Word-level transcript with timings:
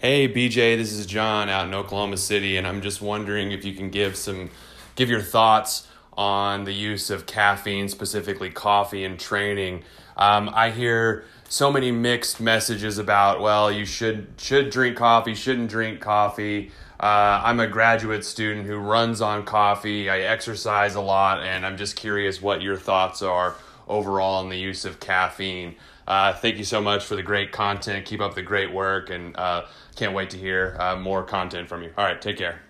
Hey 0.00 0.28
BJ, 0.28 0.76
this 0.76 0.92
is 0.92 1.06
John 1.06 1.48
out 1.48 1.66
in 1.66 1.74
Oklahoma 1.74 2.18
City, 2.18 2.56
and 2.56 2.68
I'm 2.68 2.82
just 2.82 3.02
wondering 3.02 3.50
if 3.50 3.64
you 3.64 3.74
can 3.74 3.90
give 3.90 4.14
some 4.14 4.48
give 4.94 5.10
your 5.10 5.20
thoughts 5.20 5.88
on 6.12 6.62
the 6.62 6.72
use 6.72 7.10
of 7.10 7.26
caffeine, 7.26 7.88
specifically 7.88 8.48
coffee, 8.48 9.02
in 9.02 9.16
training. 9.16 9.82
Um, 10.16 10.50
I 10.54 10.70
hear 10.70 11.24
so 11.48 11.72
many 11.72 11.90
mixed 11.90 12.40
messages 12.40 12.98
about 12.98 13.40
well, 13.40 13.72
you 13.72 13.84
should 13.84 14.28
should 14.36 14.70
drink 14.70 14.96
coffee, 14.96 15.34
shouldn't 15.34 15.68
drink 15.68 15.98
coffee. 15.98 16.70
Uh, 17.00 17.42
I'm 17.44 17.58
a 17.58 17.66
graduate 17.66 18.24
student 18.24 18.68
who 18.68 18.76
runs 18.76 19.20
on 19.20 19.44
coffee. 19.44 20.08
I 20.08 20.20
exercise 20.20 20.94
a 20.94 21.00
lot, 21.00 21.42
and 21.42 21.66
I'm 21.66 21.76
just 21.76 21.96
curious 21.96 22.40
what 22.40 22.62
your 22.62 22.76
thoughts 22.76 23.20
are 23.20 23.56
overall 23.88 24.36
on 24.36 24.48
the 24.48 24.58
use 24.58 24.84
of 24.84 25.00
caffeine. 25.00 25.74
Uh, 26.08 26.32
thank 26.32 26.56
you 26.56 26.64
so 26.64 26.80
much 26.80 27.04
for 27.04 27.16
the 27.16 27.22
great 27.22 27.52
content. 27.52 28.06
Keep 28.06 28.22
up 28.22 28.34
the 28.34 28.40
great 28.40 28.72
work, 28.72 29.10
and 29.10 29.36
uh, 29.36 29.66
can't 29.94 30.14
wait 30.14 30.30
to 30.30 30.38
hear 30.38 30.74
uh, 30.80 30.96
more 30.96 31.22
content 31.22 31.68
from 31.68 31.82
you. 31.82 31.92
All 31.98 32.04
right, 32.06 32.18
take 32.18 32.38
care. 32.38 32.62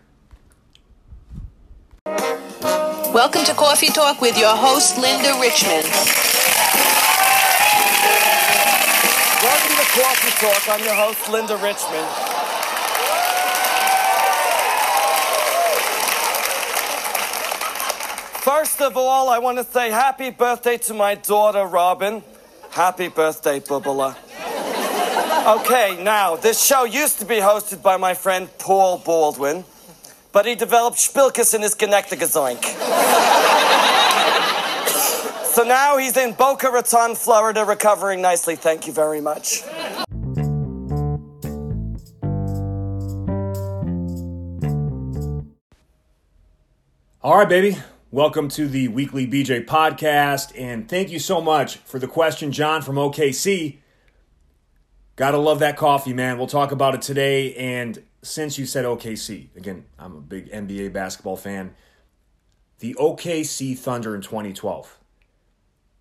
Welcome 2.04 3.44
to 3.44 3.54
Coffee 3.54 3.90
Talk 3.90 4.20
with 4.20 4.36
your 4.36 4.56
host, 4.56 4.98
Linda 4.98 5.38
Richman. 5.40 5.84
Welcome 9.40 9.76
to 9.76 9.86
Coffee 9.94 10.34
Talk. 10.44 10.68
I'm 10.68 10.84
your 10.84 10.94
host, 10.94 11.30
Linda 11.30 11.54
Richman. 11.58 12.04
First 18.42 18.80
of 18.80 18.96
all, 18.96 19.28
I 19.28 19.38
want 19.38 19.58
to 19.58 19.64
say 19.64 19.90
happy 19.90 20.30
birthday 20.30 20.76
to 20.78 20.94
my 20.94 21.14
daughter, 21.14 21.64
Robin. 21.66 22.24
Happy 22.78 23.08
birthday, 23.08 23.58
Bubala. 23.58 24.16
Okay, 25.58 26.00
now, 26.00 26.36
this 26.36 26.64
show 26.64 26.84
used 26.84 27.18
to 27.18 27.24
be 27.24 27.38
hosted 27.38 27.82
by 27.82 27.96
my 27.96 28.14
friend 28.14 28.48
Paul 28.58 28.98
Baldwin, 28.98 29.64
but 30.30 30.46
he 30.46 30.54
developed 30.54 30.96
spilkus 30.96 31.56
in 31.56 31.62
his 31.62 31.74
Genectigazoink. 31.74 32.62
so 35.44 35.64
now 35.64 35.96
he's 35.96 36.16
in 36.16 36.34
Boca 36.34 36.70
Raton, 36.70 37.16
Florida, 37.16 37.64
recovering 37.64 38.22
nicely. 38.22 38.54
Thank 38.54 38.86
you 38.86 38.92
very 38.92 39.20
much. 39.20 39.64
All 47.24 47.38
right, 47.38 47.48
baby. 47.48 47.76
Welcome 48.10 48.48
to 48.50 48.66
the 48.68 48.88
weekly 48.88 49.26
BJ 49.26 49.66
podcast, 49.66 50.58
and 50.58 50.88
thank 50.88 51.10
you 51.10 51.18
so 51.18 51.42
much 51.42 51.76
for 51.76 51.98
the 51.98 52.08
question, 52.08 52.52
John 52.52 52.80
from 52.80 52.96
OKC. 52.96 53.80
Gotta 55.16 55.36
love 55.36 55.58
that 55.58 55.76
coffee, 55.76 56.14
man. 56.14 56.38
We'll 56.38 56.46
talk 56.46 56.72
about 56.72 56.94
it 56.94 57.02
today. 57.02 57.54
And 57.56 58.02
since 58.22 58.58
you 58.58 58.64
said 58.64 58.86
OKC, 58.86 59.54
again, 59.54 59.84
I'm 59.98 60.16
a 60.16 60.20
big 60.22 60.50
NBA 60.50 60.90
basketball 60.90 61.36
fan. 61.36 61.74
The 62.78 62.94
OKC 62.94 63.76
Thunder 63.76 64.14
in 64.14 64.22
2012. 64.22 64.98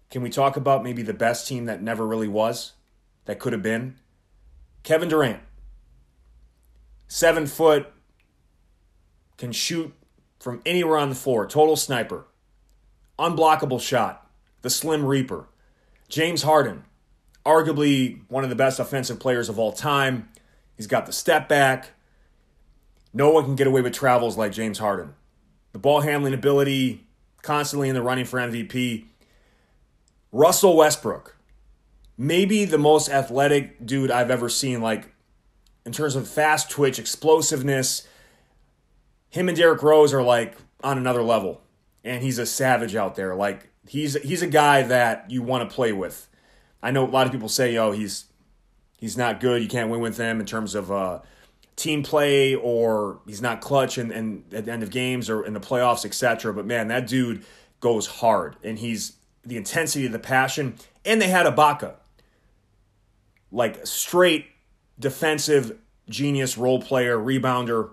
Can 0.10 0.22
we 0.22 0.30
talk 0.30 0.56
about 0.56 0.86
maybe 0.86 1.02
the 1.02 1.14
best 1.14 1.46
team 1.46 1.66
that 1.66 1.82
never 1.82 2.08
really 2.08 2.30
was, 2.30 2.72
that 3.26 3.38
could 3.38 3.52
have 3.52 3.64
been? 3.64 3.98
Kevin 4.84 5.10
Durant. 5.10 5.42
Seven 7.10 7.48
foot, 7.48 7.92
can 9.36 9.52
shoot 9.52 9.94
from 10.40 10.62
anywhere 10.66 10.98
on 10.98 11.10
the 11.10 11.16
floor. 11.16 11.46
Total 11.46 11.76
sniper. 11.76 12.26
Unblockable 13.20 13.82
shot. 13.82 14.30
The 14.62 14.70
Slim 14.70 15.06
Reaper. 15.06 15.48
James 16.10 16.44
Harden. 16.44 16.84
Arguably 17.46 18.22
one 18.28 18.44
of 18.44 18.50
the 18.50 18.56
best 18.56 18.80
offensive 18.80 19.20
players 19.20 19.50
of 19.50 19.58
all 19.58 19.72
time. 19.72 20.30
He's 20.76 20.88
got 20.88 21.06
the 21.06 21.14
step 21.14 21.48
back. 21.48 21.92
No 23.14 23.32
one 23.32 23.46
can 23.46 23.56
get 23.56 23.68
away 23.68 23.82
with 23.82 23.94
travels 23.94 24.38
like 24.38 24.52
James 24.52 24.80
Harden. 24.80 25.16
The 25.72 25.80
ball 25.80 26.02
handling 26.02 26.34
ability, 26.34 27.08
constantly 27.42 27.90
in 27.90 27.96
the 27.96 28.02
running 28.02 28.26
for 28.26 28.40
MVP. 28.40 29.06
Russell 30.32 30.76
Westbrook. 30.76 31.38
Maybe 32.18 32.66
the 32.66 32.78
most 32.78 33.10
athletic 33.10 33.86
dude 33.86 34.12
I've 34.12 34.32
ever 34.32 34.50
seen, 34.50 34.82
like 34.82 35.14
in 35.86 35.92
terms 35.92 36.16
of 36.16 36.28
fast 36.28 36.70
twitch, 36.70 37.00
explosiveness 37.00 38.08
him 39.30 39.48
and 39.48 39.58
Derrick 39.58 39.82
Rose 39.84 40.14
are 40.14 40.24
like 40.24 40.56
on 40.84 40.98
another 40.98 41.24
level, 41.24 41.62
and 42.04 42.24
he's 42.24 42.38
a 42.38 42.46
savage 42.46 42.96
out 42.96 43.16
there. 43.16 43.36
Like 43.36 43.70
he's 43.88 44.16
he's 44.16 44.42
a 44.42 44.48
guy 44.48 44.84
that 44.84 45.30
you 45.30 45.42
want 45.42 45.70
to 45.70 45.74
play 45.74 45.92
with. 45.92 46.28
I 46.82 46.92
know 46.92 47.06
a 47.06 47.10
lot 47.10 47.26
of 47.26 47.32
people 47.32 47.50
say, 47.50 47.78
"Oh, 47.78 47.92
he's 47.92 48.26
he's 48.98 49.18
not 49.18 49.40
good. 49.40 49.62
You 49.62 49.68
can't 49.68 49.90
win 49.90 50.00
with 50.00 50.18
him 50.18 50.40
in 50.40 50.46
terms 50.46 50.76
of 50.76 50.92
uh, 50.92 51.20
team 51.76 52.04
play, 52.04 52.56
or 52.56 53.20
he's 53.26 53.42
not 53.42 53.62
clutch 53.62 53.98
and, 53.98 54.12
and 54.12 54.44
at 54.54 54.66
the 54.66 54.72
end 54.72 54.84
of 54.84 54.92
games 54.92 55.30
or 55.30 55.46
in 55.46 55.54
the 55.54 55.60
playoffs, 55.60 56.06
etc." 56.06 56.54
But 56.54 56.66
man, 56.66 56.88
that 56.88 57.08
dude 57.08 57.44
goes 57.80 58.08
hard, 58.08 58.56
and 58.64 58.80
he's 58.80 59.14
the 59.46 59.58
intensity, 59.58 60.08
the 60.08 60.20
passion, 60.20 60.76
and 61.06 61.22
they 61.22 61.28
had 61.28 61.46
Ibaka, 61.46 61.96
like 63.52 63.86
straight 63.86 64.46
defensive 65.00 65.78
genius, 66.10 66.58
role 66.58 66.82
player, 66.82 67.18
rebounder 67.18 67.90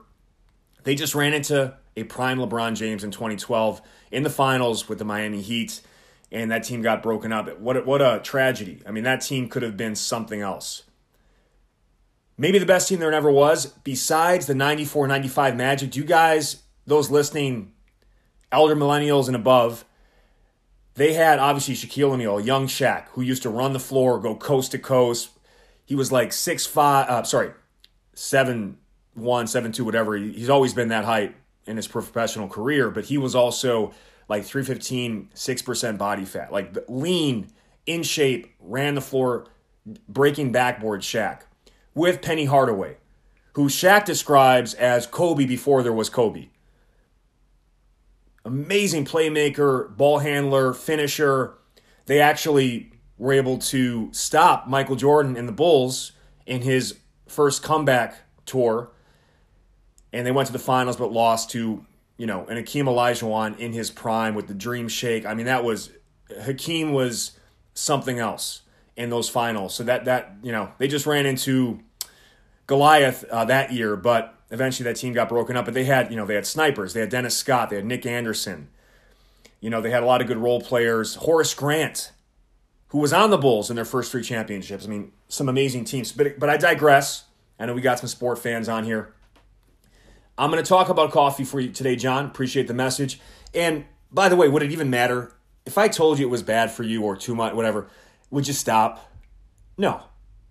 they 0.85 0.95
just 0.95 1.15
ran 1.15 1.35
into 1.35 1.77
a 1.97 2.05
prime 2.05 2.39
LeBron 2.39 2.77
James 2.77 3.05
in 3.05 3.11
2012 3.11 3.83
in 4.11 4.23
the 4.23 4.31
finals 4.31 4.89
with 4.89 4.99
the 4.99 5.05
Miami 5.05 5.41
Heat, 5.41 5.81
and 6.31 6.51
that 6.51 6.65
team 6.65 6.83
got 6.83 7.03
broken 7.03 7.33
up. 7.33 7.59
What 7.59 7.77
a, 7.77 7.81
what 7.81 8.01
a 8.01 8.21
tragedy. 8.23 8.83
I 8.87 8.91
mean, 8.91 9.05
that 9.05 9.21
team 9.21 9.49
could 9.49 9.63
have 9.63 9.77
been 9.77 9.95
something 9.95 10.41
else. 10.41 10.85
Maybe 12.37 12.59
the 12.59 12.67
best 12.67 12.89
team 12.89 12.99
there 12.99 13.13
ever 13.13 13.31
was, 13.31 13.67
besides 13.67 14.47
the 14.47 14.55
94 14.55 15.07
95 15.07 15.57
Magic. 15.57 15.91
Do 15.91 16.01
you 16.01 16.05
guys, 16.05 16.63
those 16.87 17.11
listening, 17.11 17.73
elder 18.51 18.75
millennials 18.75 19.29
and 19.29 19.37
above, 19.37 19.85
they 20.95 21.13
had 21.13 21.39
obviously 21.39 21.75
Shaquille 21.75 22.13
O'Neal, 22.13 22.41
young 22.41 22.67
Shaq, 22.67 23.07
who 23.11 23.23
used 23.23 23.43
to 23.43 23.51
run 23.51 23.73
the 23.73 23.81
floor, 23.81 24.19
go 24.21 24.35
coast 24.35 24.73
to 24.73 24.79
coast. 24.79 25.31
He 25.85 25.95
was 25.95 26.11
like 26.11 26.33
six 26.33 26.67
five, 26.67 27.09
uh, 27.09 27.23
sorry, 27.25 27.53
seven 28.15 28.79
one, 29.15 29.47
seven 29.47 29.73
two, 29.73 29.85
whatever. 29.85 30.17
He's 30.17 30.51
always 30.51 30.75
been 30.75 30.89
that 30.89 31.05
height 31.05 31.35
in 31.67 31.77
his 31.77 31.89
professional 31.89 32.49
career, 32.49 32.91
but 32.91 33.07
he 33.07 33.19
was 33.19 33.35
also 33.35 33.93
like 34.29 34.45
315, 34.45 35.31
6% 35.35 35.99
body 35.99 36.25
fat, 36.25 36.53
like 36.53 36.77
lean, 36.89 37.49
in 37.87 38.03
shape, 38.03 38.55
ran 38.61 38.95
the 38.95 39.01
floor, 39.01 39.47
breaking 40.09 40.53
backboard 40.53 41.03
Shaq 41.03 41.43
with 41.95 42.23
Penny 42.23 42.47
Hardaway, 42.47 42.97
who 43.55 43.69
Shaq 43.69 44.05
describes 44.05 44.75
as 44.75 45.07
Kobe 45.07 45.45
before 45.45 45.83
there 45.83 45.93
was 45.93 46.09
Kobe. 46.09 46.49
Amazing 48.45 49.05
playmaker, 49.05 49.95
ball 49.97 50.19
handler, 50.19 50.75
finisher. 50.75 51.55
They 52.07 52.21
actually 52.21 52.93
were 53.17 53.33
able 53.33 53.59
to 53.59 54.13
stop 54.13 54.67
Michael 54.67 54.97
Jordan 54.97 55.37
and 55.37 55.49
the 55.49 55.53
Bulls 55.53 56.13
in 56.47 56.63
his 56.63 56.99
first 57.27 57.63
comeback 57.63 58.17
tour 58.45 58.91
and 60.15 60.25
they 60.25 60.31
went 60.31 60.47
to 60.47 60.53
the 60.53 60.59
finals 60.59 60.97
but 60.97 61.13
lost 61.13 61.51
to 61.51 61.85
you 62.17 62.27
know 62.27 62.47
an 62.47 62.57
Hakeem 62.57 62.87
Olajuwon 62.87 63.59
in 63.59 63.73
his 63.73 63.91
prime 63.91 64.35
with 64.35 64.47
the 64.47 64.55
Dream 64.55 64.89
Shake. 64.89 65.27
I 65.27 65.35
mean 65.35 65.47
that 65.47 65.65
was 65.65 65.91
Hakeem 66.43 66.93
was 66.93 67.33
something 67.75 68.19
else 68.19 68.63
in 68.97 69.11
those 69.11 69.29
finals. 69.29 69.75
So 69.75 69.83
that 69.85 70.05
that 70.07 70.37
you 70.43 70.53
know 70.53 70.73
they 70.79 70.89
just 70.89 71.05
ran 71.05 71.27
into 71.27 71.81
Goliath 72.67 73.25
uh, 73.25 73.45
that 73.47 73.73
year, 73.73 73.97
but 73.97 74.39
eventually 74.51 74.85
that 74.91 74.97
team 74.97 75.13
got 75.13 75.29
broken 75.29 75.57
up. 75.57 75.65
But 75.65 75.75
they 75.75 75.85
had 75.85 76.11
you 76.11 76.17
know 76.17 76.25
they 76.25 76.37
had 76.37 76.47
snipers, 76.47 76.93
they 76.93 77.01
had 77.01 77.11
Dennis 77.11 77.37
Scott, 77.37 77.71
they 77.71 77.77
had 77.77 77.85
Nick 77.85 78.07
Anderson. 78.07 78.69
You 79.61 79.71
know 79.71 79.81
they 79.81 79.91
had 79.91 80.03
a 80.03 80.07
lot 80.07 80.21
of 80.21 80.29
good 80.29 80.39
role 80.39 80.61
players. 80.61 81.17
Horace 81.17 81.55
Grant, 81.55 82.13
who 82.89 82.99
was 82.99 83.13
on 83.13 83.31
the 83.31 83.39
Bulls 83.39 83.69
in 83.69 83.77
their 83.77 83.85
first 83.85 84.13
three 84.13 84.23
championships. 84.23 84.87
I 84.87 84.89
mean 84.89 85.11
some 85.27 85.49
amazing 85.49 85.85
teams. 85.87 86.13
But 86.13 86.39
but 86.39 86.49
I 86.49 86.57
digress. 86.57 87.25
I 87.59 87.67
know 87.67 87.75
we 87.75 87.81
got 87.81 87.99
some 87.99 88.09
sport 88.09 88.39
fans 88.39 88.69
on 88.69 88.85
here. 88.85 89.15
I'm 90.37 90.51
going 90.51 90.63
to 90.63 90.69
talk 90.69 90.89
about 90.89 91.13
coffee 91.13 91.45
for 91.45 91.61
you 91.61 91.71
today, 91.71 91.95
John. 91.97 92.27
Appreciate 92.27 92.67
the 92.67 92.75
message. 92.75 93.21
And 93.55 93.85
by 94.11 94.29
the 94.29 94.37
way, 94.37 94.49
would 94.49 94.63
it 94.63 94.73
even 94.73 94.91
matter 94.91 95.33
if 95.65 95.79
I 95.79 95.89
told 95.89 96.19
you 96.19 96.27
it 96.27 96.31
was 96.31 96.43
bad 96.43 96.71
for 96.73 96.83
you 96.83 97.03
or 97.03 97.17
too 97.17 97.35
much, 97.35 97.55
whatever? 97.55 97.87
Would 98.31 98.49
you 98.49 98.55
stop? 98.55 99.13
No. 99.79 100.03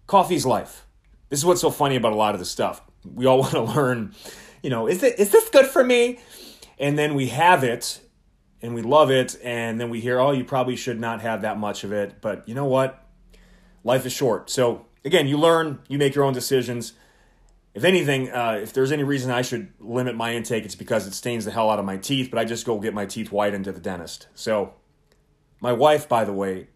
Coffee's 0.08 0.46
life. 0.46 0.86
This 1.30 1.40
is 1.40 1.46
what's 1.46 1.62
so 1.62 1.70
funny 1.70 1.96
about 1.96 2.14
a 2.14 2.16
lot 2.16 2.34
of 2.34 2.40
this 2.40 2.50
stuff. 2.50 2.82
We 3.04 3.26
all 3.26 3.40
want 3.40 3.54
to 3.54 3.62
learn, 3.62 4.14
you 4.62 4.70
know, 4.70 4.88
is, 4.88 5.04
it, 5.04 5.20
is 5.20 5.32
this 5.32 5.50
good 5.50 5.66
for 5.66 5.84
me? 5.84 6.20
And 6.80 6.98
then 6.98 7.14
we 7.14 7.28
have 7.28 7.64
it 7.64 8.00
and 8.62 8.74
we 8.74 8.82
love 8.82 9.12
it. 9.12 9.36
And 9.44 9.82
then 9.82 9.90
we 9.90 10.00
hear, 10.00 10.20
oh, 10.20 10.32
you 10.32 10.46
probably 10.46 10.78
should 10.78 11.00
not 11.00 11.22
have 11.22 11.42
that 11.42 11.58
much 11.58 11.84
of 11.84 11.92
it. 11.92 12.22
But 12.22 12.48
you 12.48 12.56
know 12.56 12.66
what? 12.66 13.06
Life 13.84 14.06
is 14.06 14.14
short. 14.14 14.50
So 14.50 14.86
again, 15.04 15.28
you 15.28 15.38
learn, 15.38 15.80
you 15.90 15.98
make 15.98 16.16
your 16.16 16.24
own 16.24 16.34
decisions 16.34 16.94
if 17.74 17.84
anything, 17.84 18.30
uh, 18.30 18.60
if 18.62 18.74
there's 18.74 18.92
any 18.92 19.04
reason 19.04 19.32
I 19.32 19.42
should 19.42 19.74
limit 19.80 20.16
my 20.16 20.34
intake, 20.34 20.64
it's 20.66 20.76
because 20.76 21.08
it 21.08 21.14
stains 21.14 21.46
the 21.46 21.52
hell 21.52 21.70
out 21.70 21.80
of 21.80 21.86
my 21.86 21.98
teeth, 21.98 22.30
but 22.30 22.40
I 22.40 22.46
just 22.46 22.66
go 22.66 22.80
get 22.80 22.94
my 22.94 23.06
teeth 23.06 23.30
whitened 23.30 23.68
at 23.68 23.76
the 23.76 23.82
dentist. 23.82 24.28
So, 24.36 24.74
my 25.60 25.74
wife, 25.74 26.08
by 26.08 26.24
the 26.24 26.34
way, 26.34 26.68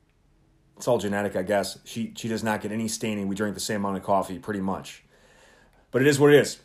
it's 0.76 0.88
all 0.88 0.98
genetic, 0.98 1.36
I 1.36 1.44
guess. 1.44 1.78
She, 1.84 2.14
she 2.16 2.28
does 2.28 2.44
not 2.44 2.62
get 2.62 2.72
any 2.72 2.88
staining. 2.88 3.28
We 3.28 3.36
drink 3.36 3.54
the 3.54 3.60
same 3.60 3.84
amount 3.84 3.98
of 3.98 4.04
coffee, 4.04 4.40
pretty 4.40 4.62
much. 4.62 5.04
but 5.92 6.02
it 6.02 6.08
is 6.08 6.20
what 6.20 6.34
it 6.34 6.40
is. 6.40 6.60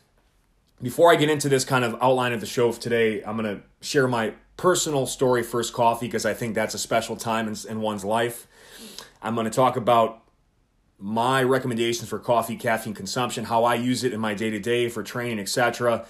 Before 0.81 1.13
I 1.13 1.17
get 1.17 1.31
into 1.31 1.49
this 1.49 1.65
kind 1.65 1.85
of 1.85 1.97
outline 2.03 2.33
of 2.33 2.41
the 2.41 2.47
show 2.47 2.69
of 2.69 2.81
today, 2.81 3.23
I'm 3.23 3.37
going 3.37 3.57
to 3.57 3.63
share 3.81 4.09
my 4.09 4.35
personal 4.57 5.07
story 5.07 5.43
first 5.43 5.73
coffee 5.73 6.07
because 6.07 6.27
I 6.27 6.35
think 6.35 6.55
that's 6.55 6.75
a 6.75 6.79
special 6.79 7.17
time 7.17 7.49
in, 7.49 7.57
in 7.69 7.81
one's 7.81 8.05
life. 8.05 8.47
I'm 9.23 9.35
going 9.35 9.45
to 9.45 9.51
talk 9.51 9.77
about 9.77 10.22
my 11.03 11.43
recommendations 11.43 12.09
for 12.09 12.21
coffee 12.21 12.55
caffeine 12.55 12.95
consumption, 12.95 13.45
how 13.45 13.65
I 13.65 13.75
use 13.75 14.05
it 14.05 14.13
in 14.13 14.21
my 14.21 14.35
day 14.35 14.51
to 14.51 14.61
day 14.61 14.89
for 14.89 15.03
training, 15.03 15.41
etc. 15.41 16.07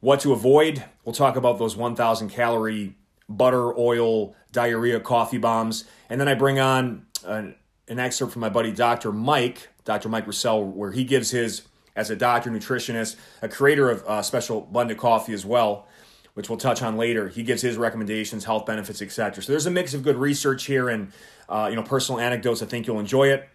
What 0.00 0.20
to 0.20 0.34
avoid. 0.34 0.84
We'll 1.02 1.14
talk 1.14 1.36
about 1.36 1.58
those 1.58 1.76
1,000 1.76 2.28
calorie 2.28 2.94
butter, 3.26 3.76
oil, 3.78 4.36
diarrhea 4.52 5.00
coffee 5.00 5.38
bombs. 5.38 5.84
And 6.10 6.20
then 6.20 6.28
I 6.28 6.34
bring 6.34 6.60
on 6.60 7.06
an, 7.24 7.54
an 7.88 7.98
excerpt 7.98 8.32
from 8.32 8.40
my 8.40 8.50
buddy 8.50 8.70
Dr. 8.70 9.12
Mike, 9.12 9.70
Dr. 9.86 10.10
Mike 10.10 10.26
Roussel, 10.26 10.62
where 10.62 10.92
he 10.92 11.04
gives 11.04 11.30
his, 11.30 11.62
as 11.96 12.10
a 12.10 12.16
doctor, 12.16 12.50
nutritionist, 12.50 13.16
a 13.40 13.48
creator 13.48 13.90
of 13.90 14.04
uh, 14.04 14.20
special 14.20 14.60
blended 14.60 14.98
coffee 14.98 15.32
as 15.32 15.46
well, 15.46 15.88
which 16.34 16.50
we'll 16.50 16.58
touch 16.58 16.82
on 16.82 16.98
later. 16.98 17.30
He 17.30 17.44
gives 17.44 17.62
his 17.62 17.78
recommendations, 17.78 18.44
health 18.44 18.66
benefits, 18.66 19.00
etc. 19.00 19.42
So 19.42 19.52
there's 19.52 19.64
a 19.64 19.70
mix 19.70 19.94
of 19.94 20.02
good 20.02 20.16
research 20.16 20.66
here 20.66 20.90
and 20.90 21.12
uh, 21.48 21.68
you 21.70 21.76
know 21.76 21.82
personal 21.82 22.20
anecdotes. 22.20 22.62
I 22.62 22.66
think 22.66 22.86
you'll 22.86 23.00
enjoy 23.00 23.28
it. 23.28 23.48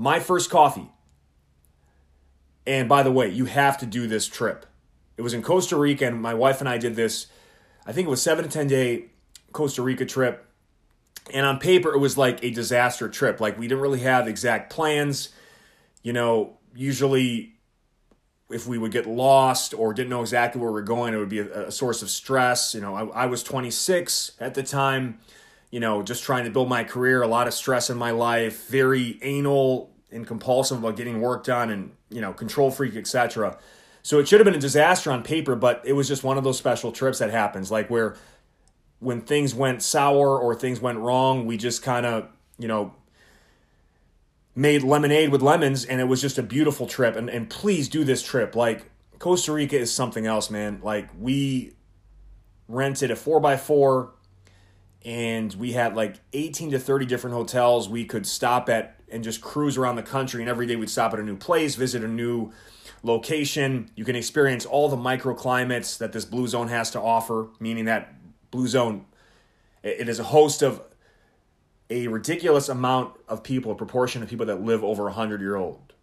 My 0.00 0.18
first 0.18 0.48
coffee. 0.48 0.90
And 2.66 2.88
by 2.88 3.02
the 3.02 3.12
way, 3.12 3.28
you 3.28 3.44
have 3.44 3.76
to 3.80 3.86
do 3.86 4.06
this 4.06 4.26
trip. 4.26 4.64
It 5.18 5.20
was 5.20 5.34
in 5.34 5.42
Costa 5.42 5.76
Rica, 5.76 6.06
and 6.06 6.22
my 6.22 6.32
wife 6.32 6.60
and 6.60 6.68
I 6.70 6.78
did 6.78 6.96
this. 6.96 7.26
I 7.84 7.92
think 7.92 8.06
it 8.06 8.10
was 8.10 8.22
seven 8.22 8.42
to 8.42 8.50
ten 8.50 8.66
day 8.66 9.10
Costa 9.52 9.82
Rica 9.82 10.06
trip. 10.06 10.46
And 11.34 11.44
on 11.44 11.58
paper, 11.58 11.92
it 11.92 11.98
was 11.98 12.16
like 12.16 12.42
a 12.42 12.48
disaster 12.48 13.10
trip. 13.10 13.42
Like 13.42 13.58
we 13.58 13.68
didn't 13.68 13.82
really 13.82 14.00
have 14.00 14.26
exact 14.26 14.72
plans. 14.72 15.34
You 16.02 16.14
know, 16.14 16.56
usually 16.74 17.56
if 18.48 18.66
we 18.66 18.78
would 18.78 18.92
get 18.92 19.06
lost 19.06 19.74
or 19.74 19.92
didn't 19.92 20.08
know 20.08 20.22
exactly 20.22 20.62
where 20.62 20.72
we 20.72 20.80
are 20.80 20.82
going, 20.82 21.12
it 21.12 21.18
would 21.18 21.28
be 21.28 21.40
a, 21.40 21.66
a 21.66 21.70
source 21.70 22.00
of 22.00 22.08
stress. 22.08 22.74
You 22.74 22.80
know, 22.80 22.94
I, 22.94 23.24
I, 23.24 23.26
was 23.26 23.42
26 23.42 24.32
at 24.40 24.54
the 24.54 24.62
time, 24.62 25.18
you 25.70 25.80
know, 25.80 26.02
just 26.02 26.24
trying 26.24 26.44
to 26.44 26.50
build 26.50 26.68
my 26.68 26.84
career, 26.84 27.22
a 27.22 27.28
lot 27.28 27.46
of 27.46 27.54
stress 27.54 27.90
in 27.90 27.96
my 27.96 28.10
life, 28.10 28.68
very 28.68 29.18
anal 29.22 29.90
and 30.10 30.26
compulsive 30.26 30.78
about 30.78 30.96
getting 30.96 31.20
work 31.20 31.44
done 31.44 31.70
and, 31.70 31.92
you 32.10 32.20
know, 32.20 32.32
control 32.32 32.70
freak, 32.70 32.96
etc. 32.96 33.56
So 34.02 34.18
it 34.18 34.26
should 34.26 34.40
have 34.40 34.44
been 34.44 34.54
a 34.54 34.60
disaster 34.60 35.12
on 35.12 35.22
paper, 35.22 35.54
but 35.54 35.82
it 35.84 35.92
was 35.92 36.08
just 36.08 36.24
one 36.24 36.38
of 36.38 36.44
those 36.44 36.58
special 36.58 36.90
trips 36.90 37.18
that 37.20 37.30
happens, 37.30 37.70
like 37.70 37.88
where 37.88 38.16
when 38.98 39.20
things 39.20 39.54
went 39.54 39.82
sour 39.82 40.38
or 40.38 40.54
things 40.54 40.80
went 40.80 40.98
wrong, 40.98 41.46
we 41.46 41.56
just 41.56 41.82
kind 41.82 42.04
of, 42.04 42.28
you 42.58 42.66
know, 42.68 42.94
made 44.56 44.82
lemonade 44.82 45.30
with 45.30 45.40
lemons 45.42 45.84
and 45.84 46.00
it 46.00 46.04
was 46.04 46.20
just 46.20 46.36
a 46.36 46.42
beautiful 46.42 46.86
trip. 46.86 47.14
And, 47.14 47.30
and 47.30 47.48
please 47.48 47.88
do 47.88 48.04
this 48.04 48.22
trip. 48.22 48.56
Like, 48.56 48.90
Costa 49.18 49.52
Rica 49.52 49.78
is 49.78 49.92
something 49.92 50.26
else, 50.26 50.50
man. 50.50 50.80
Like, 50.82 51.08
we 51.18 51.74
rented 52.68 53.10
a 53.10 53.14
4x4 53.14 54.10
and 55.04 55.52
we 55.54 55.72
had 55.72 55.94
like 55.94 56.16
18 56.32 56.72
to 56.72 56.78
30 56.78 57.06
different 57.06 57.34
hotels 57.34 57.88
we 57.88 58.04
could 58.04 58.26
stop 58.26 58.68
at 58.68 59.00
and 59.10 59.24
just 59.24 59.40
cruise 59.40 59.76
around 59.76 59.96
the 59.96 60.02
country. 60.02 60.42
And 60.42 60.48
every 60.48 60.66
day 60.66 60.76
we'd 60.76 60.90
stop 60.90 61.12
at 61.12 61.18
a 61.18 61.22
new 61.22 61.36
place, 61.36 61.74
visit 61.74 62.04
a 62.04 62.08
new 62.08 62.52
location. 63.02 63.90
You 63.96 64.04
can 64.04 64.16
experience 64.16 64.66
all 64.66 64.88
the 64.88 64.96
microclimates 64.96 65.98
that 65.98 66.12
this 66.12 66.24
blue 66.24 66.46
zone 66.46 66.68
has 66.68 66.90
to 66.92 67.00
offer, 67.00 67.48
meaning 67.58 67.86
that 67.86 68.14
blue 68.50 68.68
zone 68.68 69.06
it 69.82 70.08
is 70.08 70.18
a 70.18 70.24
host 70.24 70.62
of 70.62 70.82
a 71.88 72.06
ridiculous 72.08 72.68
amount 72.68 73.14
of 73.28 73.42
people, 73.42 73.72
a 73.72 73.74
proportion 73.74 74.22
of 74.22 74.28
people 74.28 74.46
that 74.46 74.62
live 74.62 74.84
over 74.84 75.04
100 75.04 75.40
year 75.40 75.56
old. 75.56 75.94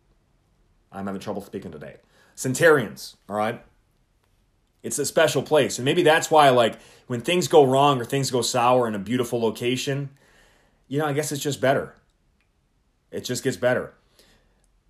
I'm 0.92 1.06
having 1.06 1.22
trouble 1.22 1.42
speaking 1.42 1.72
today. 1.72 1.98
Centurions, 2.36 3.18
all 3.30 3.36
right? 3.36 3.64
It's 4.88 4.98
a 4.98 5.06
special 5.06 5.44
place. 5.44 5.78
And 5.78 5.86
maybe 5.86 6.02
that's 6.02 6.32
why, 6.32 6.50
like, 6.50 6.80
when 7.08 7.20
things 7.20 7.50
go 7.50 7.66
wrong 7.66 8.00
or 8.00 8.06
things 8.06 8.32
go 8.32 8.42
sour 8.42 8.88
in 8.88 8.96
a 8.96 9.00
beautiful 9.00 9.42
location, 9.42 10.10
you 10.88 10.98
know, 10.98 11.06
I 11.06 11.12
guess 11.12 11.34
it's 11.34 11.44
just 11.44 11.60
better. 11.60 11.94
It 13.12 13.26
just 13.26 13.44
gets 13.44 13.58
better. 13.58 13.94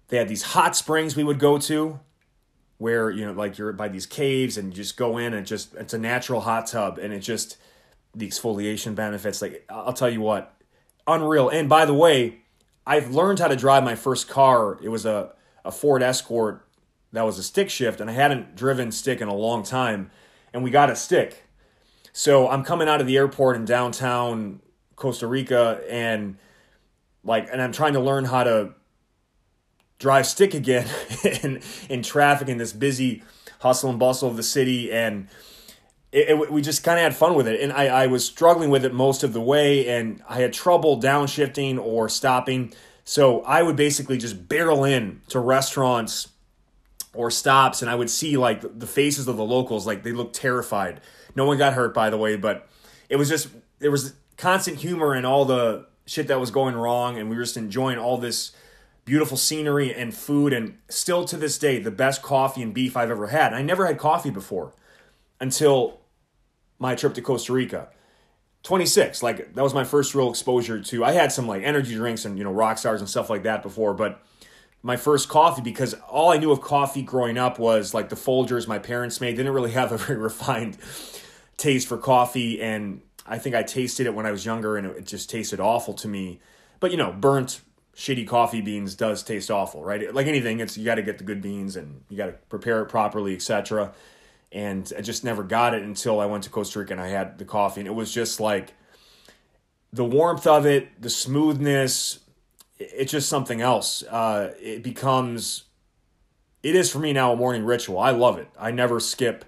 They 0.10 0.18
had 0.18 0.28
these 0.28 0.44
hot 0.44 0.76
springs 0.76 1.16
we 1.16 1.24
would 1.24 1.40
go 1.40 1.58
to 1.58 2.00
where, 2.78 3.10
you 3.10 3.26
know, 3.26 3.32
like 3.32 3.58
you're 3.58 3.74
by 3.74 3.88
these 3.88 4.06
caves 4.06 4.56
and 4.56 4.70
you 4.70 4.76
just 4.76 4.98
go 4.98 5.18
in 5.18 5.34
and 5.34 5.48
just, 5.48 5.74
it's 5.74 5.96
a 5.96 5.98
natural 5.98 6.42
hot 6.42 6.68
tub 6.68 7.00
and 7.00 7.12
it 7.12 7.22
just, 7.22 7.58
the 8.14 8.28
exfoliation 8.28 8.94
benefits. 8.94 9.42
Like, 9.42 9.66
I'll 9.68 9.94
tell 9.94 10.12
you 10.12 10.22
what, 10.22 10.54
unreal. 11.08 11.50
And 11.50 11.68
by 11.68 11.86
the 11.86 11.96
way, 11.96 12.42
I've 12.86 13.10
learned 13.10 13.40
how 13.40 13.48
to 13.48 13.56
drive 13.56 13.84
my 13.84 13.96
first 13.96 14.30
car. 14.30 14.78
It 14.84 14.90
was 14.90 15.08
a, 15.08 15.34
a 15.66 15.72
Ford 15.72 16.04
Escort 16.04 16.67
that 17.14 17.26
was 17.26 17.40
a 17.40 17.44
stick 17.44 17.70
shift, 17.70 18.02
and 18.02 18.10
I 18.10 18.14
hadn't 18.14 18.56
driven 18.56 18.92
stick 18.92 19.22
in 19.22 19.28
a 19.28 19.36
long 19.36 19.64
time, 19.64 20.12
and 20.54 20.64
we 20.64 20.72
got 20.72 20.90
a 20.90 20.96
stick. 20.96 21.46
So 22.14 22.50
I'm 22.50 22.64
coming 22.64 22.88
out 22.88 23.00
of 23.00 23.08
the 23.08 23.18
airport 23.18 23.56
in 23.56 23.66
downtown 23.66 24.62
Costa 24.96 25.28
Rica, 25.28 25.82
and 25.90 26.38
like, 27.24 27.48
and 27.52 27.62
I'm 27.62 27.72
trying 27.72 27.94
to 27.94 28.00
learn 28.00 28.26
how 28.26 28.44
to 28.44 28.74
drive 30.00 30.28
stick 30.28 30.54
again 30.54 30.88
in 31.44 31.62
in 31.90 32.04
traffic 32.04 32.50
in 32.50 32.58
this 32.58 32.74
busy 32.74 33.24
hustle 33.60 33.90
and 33.90 34.00
bustle 34.00 34.30
of 34.30 34.38
the 34.38 34.44
city, 34.44 34.92
and 34.92 35.28
it, 36.12 36.30
it, 36.30 36.52
we 36.52 36.62
just 36.62 36.84
kind 36.84 36.98
of 36.98 37.04
had 37.04 37.16
fun 37.16 37.36
with 37.36 37.48
it. 37.48 37.62
And 37.62 37.72
I, 37.72 37.88
I 37.88 38.08
was 38.08 38.26
struggling 38.26 38.70
with 38.70 38.86
it 38.86 38.94
most 38.94 39.24
of 39.24 39.34
the 39.34 39.42
way, 39.42 39.88
and 39.88 40.22
I 40.28 40.42
had 40.42 40.54
trouble 40.54 41.00
downshifting 41.00 41.80
or 41.80 42.10
stopping. 42.10 42.74
So 43.04 43.42
I 43.42 43.62
would 43.62 43.76
basically 43.76 44.18
just 44.18 44.48
barrel 44.48 44.84
in 44.84 45.22
to 45.30 45.40
restaurants 45.40 46.30
or 47.14 47.32
stops, 47.32 47.82
and 47.82 47.90
I 47.90 47.96
would 47.96 48.10
see 48.10 48.38
like 48.38 48.80
the 48.80 48.88
faces 48.88 49.28
of 49.28 49.38
the 49.38 49.44
locals, 49.44 49.88
like 49.88 50.04
they 50.04 50.12
looked 50.12 50.36
terrified. 50.36 51.02
No 51.36 51.46
one 51.46 51.58
got 51.58 51.74
hurt, 51.74 51.94
by 51.94 52.10
the 52.10 52.18
way, 52.18 52.36
but 52.36 52.68
it 53.10 53.16
was 53.16 53.30
just 53.30 53.50
there 53.80 53.92
was 53.92 54.14
constant 54.38 54.78
humor 54.78 55.14
and 55.14 55.26
all 55.26 55.46
the 55.46 55.88
shit 56.06 56.28
that 56.28 56.40
was 56.40 56.52
going 56.52 56.76
wrong, 56.76 57.18
and 57.18 57.30
we 57.30 57.36
were 57.36 57.44
just 57.44 57.58
enjoying 57.58 57.98
all 57.98 58.18
this 58.18 58.52
beautiful 59.06 59.38
scenery 59.38 59.94
and 59.94 60.14
food, 60.14 60.54
and 60.54 60.78
still 60.90 61.26
to 61.26 61.38
this 61.38 61.58
day, 61.58 61.80
the 61.80 61.92
best 61.92 62.22
coffee 62.22 62.62
and 62.62 62.74
beef 62.74 62.98
I've 62.98 63.10
ever 63.10 63.28
had. 63.28 63.48
And 63.48 63.56
I 63.56 63.62
never 63.62 63.86
had 63.86 63.98
coffee 63.98 64.30
before 64.30 64.74
until 65.40 66.02
my 66.80 66.96
trip 66.96 67.14
to 67.16 67.22
Costa 67.22 67.54
Rica. 67.54 67.90
26, 68.64 69.24
like 69.24 69.54
that 69.54 69.62
was 69.64 69.74
my 69.74 69.86
first 69.86 70.14
real 70.14 70.30
exposure 70.30 70.82
to. 70.82 71.06
I 71.06 71.14
had 71.14 71.32
some 71.32 71.48
like 71.48 71.64
energy 71.64 71.96
drinks 71.96 72.26
and 72.26 72.38
you 72.38 72.44
know 72.44 72.52
rock 72.52 72.78
stars 72.78 73.00
and 73.00 73.10
stuff 73.10 73.30
like 73.30 73.44
that 73.44 73.64
before, 73.64 73.94
but 73.94 74.22
my 74.88 74.96
first 74.96 75.28
coffee 75.28 75.62
because 75.62 75.94
all 76.10 76.32
I 76.32 76.38
knew 76.38 76.50
of 76.50 76.62
coffee 76.62 77.02
growing 77.02 77.38
up 77.38 77.60
was 77.60 77.94
like 77.94 78.08
the 78.08 78.16
Folgers 78.16 78.70
my 78.70 78.80
parents 78.80 79.20
made. 79.20 79.34
They 79.34 79.44
didn't 79.44 79.54
really 79.54 79.72
have 79.72 79.92
a 79.92 79.98
very 79.98 80.18
refined 80.18 80.78
taste 81.58 81.90
for 81.90 81.98
coffee, 81.98 82.62
and 82.62 83.02
I 83.26 83.38
think 83.38 83.54
I 83.54 83.64
tasted 83.64 84.08
it 84.08 84.16
when 84.16 84.26
I 84.26 84.32
was 84.32 84.46
younger, 84.46 84.78
and 84.78 84.88
it 84.88 85.06
just 85.06 85.30
tasted 85.30 85.60
awful 85.60 85.94
to 85.96 86.08
me. 86.08 86.40
But 86.80 86.92
you 86.92 86.98
know, 86.98 87.12
burnt 87.12 87.60
shitty 87.98 88.26
coffee 88.28 88.62
beans 88.62 88.96
does 88.96 89.24
taste 89.24 89.52
awful, 89.52 89.84
right? 89.84 90.14
Like 90.14 90.28
anything, 90.28 90.62
it's 90.62 90.78
you 90.78 90.86
got 90.86 90.96
to 90.96 91.04
get 91.04 91.18
the 91.18 91.26
good 91.26 91.42
beans 91.42 91.76
and 91.76 92.04
you 92.10 92.16
got 92.16 92.28
to 92.28 92.34
prepare 92.48 92.82
it 92.82 92.86
properly, 92.86 93.36
etc 93.36 93.94
and 94.52 94.94
I 94.98 95.02
just 95.02 95.26
never 95.26 95.44
got 95.44 95.74
it 95.74 95.84
until 95.84 96.22
I 96.22 96.26
went 96.26 96.46
to 96.46 96.50
Costa 96.50 96.80
Rica 96.80 96.94
and 96.94 97.02
I 97.02 97.10
had 97.10 97.38
the 97.38 97.44
coffee, 97.44 97.82
and 97.82 97.88
it 97.88 97.94
was 97.94 98.14
just 98.14 98.40
like 98.40 98.74
the 99.92 100.06
warmth 100.06 100.48
of 100.48 100.66
it, 100.66 101.02
the 101.02 101.10
smoothness. 101.10 102.20
It's 102.98 103.12
just 103.12 103.30
something 103.30 103.62
else. 103.62 104.04
Uh, 104.04 104.54
it 104.60 104.84
becomes, 104.84 105.64
it 106.64 106.76
is 106.76 106.92
for 106.92 107.00
me 107.00 107.14
now 107.14 107.34
a 107.34 107.36
morning 107.36 107.64
ritual. 107.64 108.00
I 108.00 108.12
love 108.12 108.38
it. 108.38 108.50
I 108.60 108.72
never 108.72 109.00
skip 109.00 109.46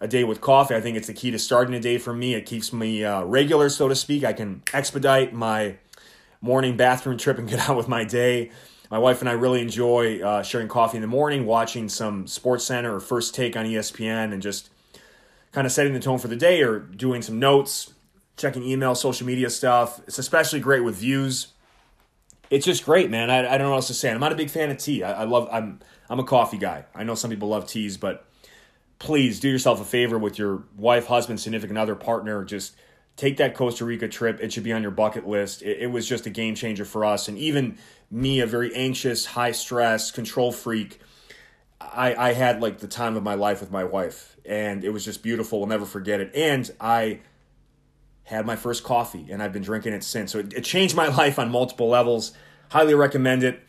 a 0.00 0.08
day 0.08 0.24
with 0.24 0.40
coffee. 0.40 0.74
I 0.74 0.80
think 0.80 0.96
it's 0.96 1.06
the 1.06 1.14
key 1.14 1.30
to 1.30 1.38
starting 1.38 1.74
a 1.74 1.80
day 1.80 1.98
for 1.98 2.14
me. 2.14 2.34
It 2.34 2.46
keeps 2.46 2.72
me 2.72 3.04
uh, 3.04 3.22
regular, 3.24 3.68
so 3.68 3.88
to 3.88 3.94
speak. 3.94 4.24
I 4.24 4.32
can 4.32 4.62
expedite 4.72 5.32
my 5.32 5.76
morning 6.40 6.76
bathroom 6.76 7.18
trip 7.18 7.38
and 7.38 7.48
get 7.50 7.68
out 7.68 7.76
with 7.76 7.88
my 7.88 8.04
day 8.04 8.50
my 8.90 8.98
wife 8.98 9.20
and 9.20 9.28
I 9.28 9.32
really 9.32 9.60
enjoy 9.60 10.20
uh, 10.20 10.42
sharing 10.42 10.66
coffee 10.66 10.96
in 10.96 11.00
the 11.00 11.06
morning, 11.06 11.46
watching 11.46 11.88
some 11.88 12.26
Sports 12.26 12.64
Center 12.64 12.96
or 12.96 13.00
First 13.00 13.34
Take 13.34 13.56
on 13.56 13.64
ESPN, 13.64 14.32
and 14.32 14.42
just 14.42 14.68
kind 15.52 15.66
of 15.66 15.72
setting 15.72 15.92
the 15.92 16.00
tone 16.00 16.18
for 16.18 16.28
the 16.28 16.36
day 16.36 16.62
or 16.62 16.80
doing 16.80 17.22
some 17.22 17.38
notes, 17.38 17.94
checking 18.36 18.64
email, 18.64 18.96
social 18.96 19.26
media 19.26 19.48
stuff. 19.48 20.00
It's 20.08 20.18
especially 20.18 20.58
great 20.58 20.80
with 20.80 20.96
views. 20.96 21.48
It's 22.50 22.66
just 22.66 22.84
great, 22.84 23.10
man. 23.10 23.30
I, 23.30 23.38
I 23.38 23.58
don't 23.58 23.60
know 23.60 23.70
what 23.70 23.76
else 23.76 23.86
to 23.86 23.94
say. 23.94 24.10
I'm 24.10 24.20
not 24.20 24.32
a 24.32 24.36
big 24.36 24.50
fan 24.50 24.70
of 24.70 24.78
tea. 24.78 25.02
I, 25.02 25.22
I 25.22 25.24
love. 25.24 25.48
I'm 25.50 25.80
I'm 26.08 26.18
a 26.18 26.24
coffee 26.24 26.58
guy. 26.58 26.84
I 26.94 27.04
know 27.04 27.14
some 27.14 27.30
people 27.30 27.48
love 27.48 27.68
teas, 27.68 27.96
but 27.96 28.26
please 28.98 29.40
do 29.40 29.48
yourself 29.48 29.80
a 29.80 29.84
favor 29.84 30.18
with 30.18 30.38
your 30.38 30.64
wife, 30.76 31.06
husband, 31.06 31.40
significant 31.40 31.78
other, 31.78 31.94
partner. 31.94 32.44
Just 32.44 32.74
take 33.16 33.36
that 33.36 33.54
Costa 33.54 33.84
Rica 33.84 34.08
trip. 34.08 34.40
It 34.40 34.52
should 34.52 34.64
be 34.64 34.72
on 34.72 34.82
your 34.82 34.90
bucket 34.90 35.26
list. 35.26 35.62
It, 35.62 35.78
it, 35.80 35.86
was 35.88 36.08
just 36.08 36.26
a 36.26 36.30
game 36.30 36.54
changer 36.54 36.84
for 36.84 37.04
us. 37.04 37.28
And 37.28 37.38
even 37.38 37.78
me, 38.10 38.40
a 38.40 38.46
very 38.46 38.74
anxious, 38.74 39.26
high 39.26 39.52
stress, 39.52 40.10
control 40.10 40.52
freak, 40.52 41.00
I, 41.80 42.14
I 42.14 42.32
had 42.32 42.60
like 42.60 42.78
the 42.78 42.88
time 42.88 43.16
of 43.16 43.22
my 43.22 43.34
life 43.34 43.60
with 43.60 43.70
my 43.70 43.84
wife. 43.84 44.36
And 44.44 44.84
it 44.84 44.90
was 44.90 45.04
just 45.04 45.22
beautiful. 45.22 45.58
We'll 45.60 45.68
never 45.68 45.86
forget 45.86 46.20
it. 46.20 46.34
And 46.34 46.70
I 46.80 47.20
had 48.24 48.46
my 48.46 48.56
first 48.56 48.84
coffee 48.84 49.26
and 49.30 49.42
I've 49.42 49.52
been 49.52 49.62
drinking 49.62 49.92
it 49.92 50.04
since. 50.04 50.32
So 50.32 50.38
it, 50.38 50.52
it 50.52 50.64
changed 50.64 50.94
my 50.94 51.08
life 51.16 51.38
on 51.38 51.50
multiple 51.50 51.88
levels. 51.88 52.32
Highly 52.70 52.94
recommend 52.94 53.42
it. 53.42 53.60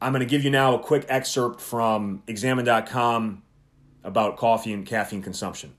I'm 0.00 0.12
going 0.12 0.20
to 0.20 0.26
give 0.26 0.42
you 0.42 0.50
now 0.50 0.74
a 0.74 0.78
quick 0.80 1.06
excerpt 1.08 1.60
from 1.60 2.22
examine.com 2.26 3.42
about 4.02 4.36
coffee 4.36 4.72
and 4.72 4.84
caffeine 4.84 5.22
consumption. 5.22 5.74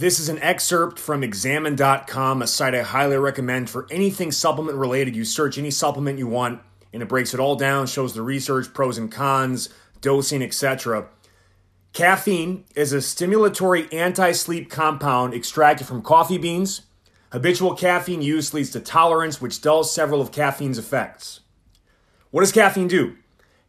This 0.00 0.18
is 0.18 0.30
an 0.30 0.38
excerpt 0.38 0.98
from 0.98 1.22
examine.com, 1.22 2.40
a 2.40 2.46
site 2.46 2.74
I 2.74 2.80
highly 2.80 3.18
recommend 3.18 3.68
for 3.68 3.86
anything 3.90 4.32
supplement 4.32 4.78
related. 4.78 5.14
You 5.14 5.26
search 5.26 5.58
any 5.58 5.70
supplement 5.70 6.18
you 6.18 6.26
want, 6.26 6.62
and 6.94 7.02
it 7.02 7.08
breaks 7.10 7.34
it 7.34 7.40
all 7.40 7.54
down, 7.54 7.86
shows 7.86 8.14
the 8.14 8.22
research, 8.22 8.72
pros 8.72 8.96
and 8.96 9.12
cons, 9.12 9.68
dosing, 10.00 10.42
etc. 10.42 11.08
Caffeine 11.92 12.64
is 12.76 12.92
a 12.92 12.98
stimulatory 12.98 13.92
anti 13.92 14.32
sleep 14.32 14.70
compound 14.70 15.34
extracted 15.34 15.86
from 15.86 16.02
coffee 16.02 16.38
beans. 16.38 16.82
Habitual 17.32 17.74
caffeine 17.74 18.22
use 18.22 18.52
leads 18.52 18.70
to 18.70 18.80
tolerance, 18.80 19.40
which 19.40 19.60
dulls 19.60 19.92
several 19.92 20.20
of 20.20 20.32
caffeine's 20.32 20.78
effects. 20.78 21.40
What 22.30 22.40
does 22.40 22.52
caffeine 22.52 22.88
do? 22.88 23.16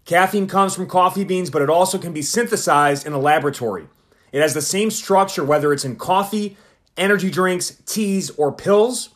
Caffeine 0.05 0.47
comes 0.47 0.75
from 0.75 0.87
coffee 0.87 1.23
beans, 1.23 1.49
but 1.49 1.61
it 1.61 1.69
also 1.69 1.97
can 1.97 2.13
be 2.13 2.21
synthesized 2.21 3.05
in 3.05 3.13
a 3.13 3.19
laboratory. 3.19 3.87
It 4.31 4.41
has 4.41 4.53
the 4.53 4.61
same 4.61 4.91
structure 4.91 5.43
whether 5.43 5.73
it's 5.73 5.85
in 5.85 5.95
coffee, 5.95 6.57
energy 6.97 7.29
drinks, 7.29 7.81
teas, 7.85 8.29
or 8.31 8.51
pills. 8.51 9.09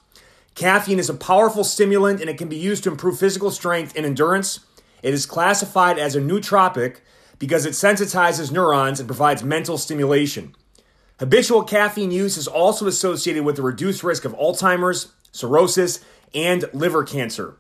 Caffeine 0.56 1.00
is 1.00 1.10
a 1.10 1.14
powerful 1.14 1.64
stimulant 1.64 2.22
and 2.22 2.30
it 2.30 2.38
can 2.38 2.48
be 2.48 2.56
used 2.56 2.84
to 2.84 2.92
improve 2.92 3.20
physical 3.20 3.52
strength 3.52 3.94
and 3.96 4.06
endurance. 4.06 4.65
It 5.06 5.14
is 5.14 5.28
classified 5.28 6.00
as 6.00 6.16
a 6.16 6.20
nootropic 6.20 6.98
because 7.38 7.68
it 7.68 7.74
sensitizes 7.74 8.52
neurons 8.52 9.00
and 9.00 9.08
provides 9.08 9.44
mental 9.44 9.78
stimulation. 9.78 10.56
Habitual 11.20 11.64
caffeine 11.64 12.10
use 12.10 12.38
is 12.38 12.48
also 12.48 12.88
associated 12.88 13.46
with 13.46 13.60
a 13.60 13.62
reduced 13.62 14.02
risk 14.02 14.26
of 14.26 14.34
Alzheimer's, 14.34 15.14
cirrhosis, 15.32 16.04
and 16.34 16.68
liver 16.74 17.04
cancer. 17.04 17.56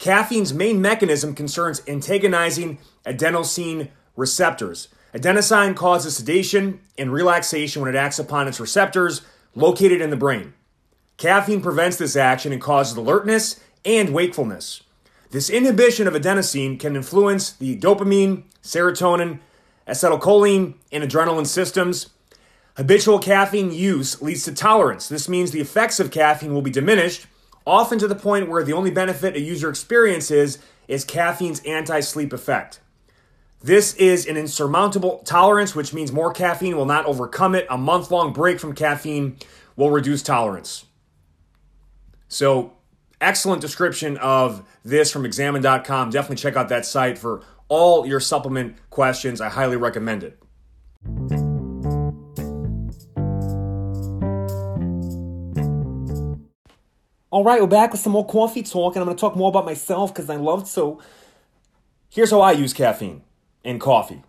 Caffeine's 0.00 0.52
main 0.52 0.82
mechanism 0.82 1.36
concerns 1.36 1.82
antagonizing 1.86 2.78
adenosine 3.06 3.90
receptors. 4.16 4.88
Adenosine 5.14 5.76
causes 5.76 6.16
sedation 6.16 6.80
and 6.98 7.12
relaxation 7.12 7.80
when 7.80 7.94
it 7.94 7.96
acts 7.96 8.18
upon 8.18 8.48
its 8.48 8.58
receptors 8.58 9.20
located 9.54 10.00
in 10.00 10.10
the 10.10 10.16
brain. 10.16 10.52
Caffeine 11.16 11.62
prevents 11.62 11.96
this 11.96 12.16
action 12.16 12.52
and 12.52 12.60
causes 12.60 12.96
alertness 12.96 13.60
and 13.84 14.12
wakefulness. 14.12 14.82
This 15.32 15.48
inhibition 15.48 16.06
of 16.06 16.12
adenosine 16.12 16.78
can 16.78 16.94
influence 16.94 17.52
the 17.52 17.74
dopamine, 17.78 18.42
serotonin, 18.62 19.38
acetylcholine, 19.88 20.74
and 20.92 21.02
adrenaline 21.02 21.46
systems. 21.46 22.10
Habitual 22.76 23.18
caffeine 23.18 23.72
use 23.72 24.20
leads 24.20 24.44
to 24.44 24.52
tolerance. 24.52 25.08
This 25.08 25.30
means 25.30 25.50
the 25.50 25.62
effects 25.62 25.98
of 25.98 26.10
caffeine 26.10 26.52
will 26.52 26.60
be 26.60 26.70
diminished, 26.70 27.26
often 27.66 27.98
to 27.98 28.06
the 28.06 28.14
point 28.14 28.50
where 28.50 28.62
the 28.62 28.74
only 28.74 28.90
benefit 28.90 29.34
a 29.34 29.40
user 29.40 29.70
experiences 29.70 30.58
is 30.86 31.02
caffeine's 31.02 31.60
anti 31.60 32.00
sleep 32.00 32.34
effect. 32.34 32.80
This 33.62 33.94
is 33.94 34.26
an 34.26 34.36
insurmountable 34.36 35.22
tolerance, 35.24 35.74
which 35.74 35.94
means 35.94 36.12
more 36.12 36.34
caffeine 36.34 36.76
will 36.76 36.84
not 36.84 37.06
overcome 37.06 37.54
it. 37.54 37.66
A 37.70 37.78
month 37.78 38.10
long 38.10 38.34
break 38.34 38.60
from 38.60 38.74
caffeine 38.74 39.38
will 39.76 39.90
reduce 39.90 40.22
tolerance. 40.22 40.84
So, 42.28 42.74
excellent 43.22 43.62
description 43.62 44.18
of 44.18 44.68
this 44.84 45.10
from 45.10 45.24
examine.com. 45.24 46.10
Definitely 46.10 46.36
check 46.36 46.56
out 46.56 46.68
that 46.68 46.84
site 46.84 47.16
for 47.16 47.42
all 47.68 48.06
your 48.06 48.20
supplement 48.20 48.76
questions. 48.90 49.40
I 49.40 49.48
highly 49.48 49.76
recommend 49.76 50.24
it. 50.24 50.38
All 57.30 57.44
right, 57.44 57.62
we're 57.62 57.66
back 57.66 57.92
with 57.92 58.00
some 58.02 58.12
more 58.12 58.26
coffee 58.26 58.62
talk, 58.62 58.94
and 58.94 59.00
I'm 59.00 59.06
going 59.06 59.16
to 59.16 59.20
talk 59.20 59.36
more 59.36 59.48
about 59.48 59.64
myself 59.64 60.12
because 60.12 60.28
I 60.28 60.36
love 60.36 60.68
so. 60.68 61.00
Here's 62.10 62.30
how 62.30 62.42
I 62.42 62.52
use 62.52 62.74
caffeine 62.74 63.22
in 63.64 63.78
coffee. 63.78 64.22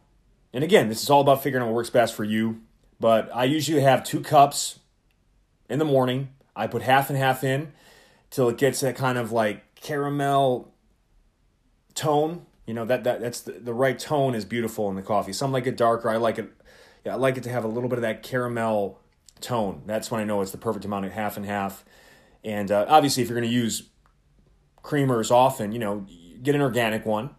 And 0.53 0.63
again, 0.63 0.87
this 0.87 1.03
is 1.03 1.09
all 1.09 1.19
about 1.19 1.43
figuring 1.43 1.63
out 1.63 1.67
what 1.67 1.75
works 1.75 1.89
best 1.89 2.15
for 2.15 2.23
you. 2.23 2.61
But 3.01 3.29
I 3.35 3.43
usually 3.43 3.81
have 3.81 4.05
two 4.05 4.21
cups 4.21 4.79
in 5.67 5.79
the 5.79 5.85
morning. 5.85 6.29
I 6.55 6.67
put 6.67 6.83
half 6.83 7.09
and 7.09 7.17
half 7.17 7.43
in 7.43 7.73
till 8.33 8.49
it 8.49 8.57
gets 8.57 8.79
that 8.79 8.95
kind 8.95 9.19
of 9.19 9.31
like 9.31 9.75
caramel 9.75 10.73
tone. 11.93 12.47
You 12.65 12.73
know 12.73 12.83
that 12.85 13.03
that 13.03 13.21
that's 13.21 13.41
the, 13.41 13.51
the 13.51 13.73
right 13.73 13.97
tone 13.97 14.33
is 14.33 14.43
beautiful 14.43 14.89
in 14.89 14.95
the 14.95 15.03
coffee. 15.03 15.31
Some 15.31 15.51
like 15.51 15.67
it 15.67 15.77
darker. 15.77 16.09
I 16.09 16.17
like 16.17 16.39
it. 16.39 16.51
Yeah, 17.05 17.13
I 17.13 17.15
like 17.15 17.37
it 17.37 17.43
to 17.43 17.51
have 17.51 17.63
a 17.63 17.67
little 17.67 17.89
bit 17.89 17.99
of 17.99 18.01
that 18.01 18.23
caramel 18.23 18.99
tone. 19.39 19.83
That's 19.85 20.09
when 20.09 20.19
I 20.19 20.23
know 20.23 20.41
it's 20.41 20.51
the 20.51 20.57
perfect 20.57 20.83
amount 20.83 21.05
of 21.05 21.11
half 21.11 21.37
and 21.37 21.45
half. 21.45 21.85
And 22.43 22.71
uh, 22.71 22.85
obviously, 22.89 23.21
if 23.21 23.29
you're 23.29 23.39
going 23.39 23.49
to 23.49 23.55
use 23.55 23.89
creamers 24.83 25.29
often, 25.29 25.71
you 25.71 25.79
know, 25.79 26.07
get 26.41 26.55
an 26.55 26.61
organic 26.61 27.05
one, 27.05 27.35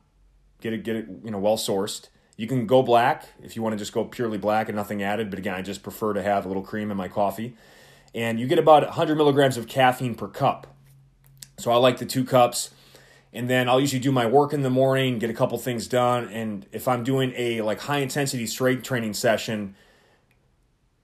get 0.60 0.72
it, 0.72 0.84
get 0.84 0.94
it, 0.94 1.08
you 1.24 1.30
know, 1.30 1.38
well 1.38 1.56
sourced. 1.56 2.08
You 2.36 2.46
can 2.46 2.66
go 2.66 2.82
black 2.82 3.26
if 3.42 3.56
you 3.56 3.62
want 3.62 3.72
to 3.72 3.78
just 3.78 3.92
go 3.92 4.04
purely 4.04 4.38
black 4.38 4.68
and 4.68 4.76
nothing 4.76 5.02
added. 5.02 5.30
But 5.30 5.40
again, 5.40 5.54
I 5.54 5.62
just 5.62 5.82
prefer 5.82 6.12
to 6.12 6.22
have 6.22 6.44
a 6.44 6.48
little 6.48 6.62
cream 6.62 6.90
in 6.90 6.96
my 6.96 7.08
coffee. 7.08 7.56
And 8.14 8.38
you 8.38 8.46
get 8.46 8.58
about 8.60 8.84
100 8.84 9.16
milligrams 9.16 9.56
of 9.56 9.66
caffeine 9.66 10.14
per 10.14 10.28
cup. 10.28 10.73
So 11.58 11.70
I 11.70 11.76
like 11.76 11.98
the 11.98 12.06
two 12.06 12.24
cups. 12.24 12.70
And 13.32 13.50
then 13.50 13.68
I'll 13.68 13.80
usually 13.80 14.00
do 14.00 14.12
my 14.12 14.26
work 14.26 14.52
in 14.52 14.62
the 14.62 14.70
morning, 14.70 15.18
get 15.18 15.28
a 15.28 15.34
couple 15.34 15.58
things 15.58 15.88
done. 15.88 16.28
And 16.28 16.66
if 16.70 16.86
I'm 16.86 17.02
doing 17.02 17.32
a 17.36 17.62
like 17.62 17.80
high 17.80 17.98
intensity 17.98 18.46
strength 18.46 18.84
training 18.84 19.14
session, 19.14 19.74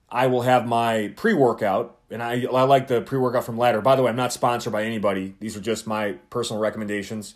I 0.08 0.28
will 0.28 0.42
have 0.42 0.66
my 0.66 1.12
pre 1.16 1.34
workout 1.34 1.98
and 2.10 2.22
I, 2.22 2.44
I 2.44 2.62
like 2.64 2.88
the 2.88 3.00
pre 3.00 3.18
workout 3.18 3.44
from 3.44 3.56
Ladder. 3.56 3.80
By 3.80 3.96
the 3.96 4.02
way, 4.02 4.10
I'm 4.10 4.16
not 4.16 4.32
sponsored 4.32 4.72
by 4.72 4.84
anybody. 4.84 5.34
These 5.40 5.56
are 5.56 5.60
just 5.60 5.86
my 5.86 6.12
personal 6.28 6.60
recommendations. 6.60 7.34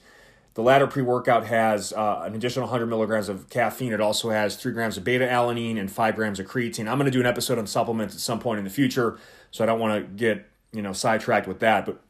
The 0.54 0.62
Ladder 0.62 0.86
pre 0.86 1.02
workout 1.02 1.46
has 1.46 1.92
uh, 1.92 2.22
an 2.24 2.34
additional 2.34 2.66
100 2.66 2.86
milligrams 2.86 3.28
of 3.28 3.48
caffeine. 3.48 3.92
It 3.92 4.00
also 4.00 4.30
has 4.30 4.56
three 4.56 4.72
grams 4.72 4.96
of 4.96 5.04
beta 5.04 5.26
alanine 5.26 5.78
and 5.78 5.90
five 5.90 6.16
grams 6.16 6.40
of 6.40 6.46
creatine. 6.46 6.88
I'm 6.88 6.98
going 6.98 7.06
to 7.06 7.10
do 7.10 7.20
an 7.20 7.26
episode 7.26 7.58
on 7.58 7.66
supplements 7.66 8.14
at 8.14 8.20
some 8.20 8.40
point 8.40 8.58
in 8.58 8.64
the 8.64 8.70
future, 8.70 9.18
so 9.50 9.62
I 9.62 9.66
don't 9.66 9.80
want 9.80 10.02
to 10.02 10.12
get 10.16 10.48
you 10.72 10.82
know 10.82 10.92
sidetracked 10.92 11.46
with 11.46 11.60
that. 11.60 11.86
But 11.86 12.00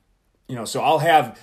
you 0.54 0.60
know, 0.60 0.64
so 0.64 0.80
I'll 0.80 1.00
have 1.00 1.36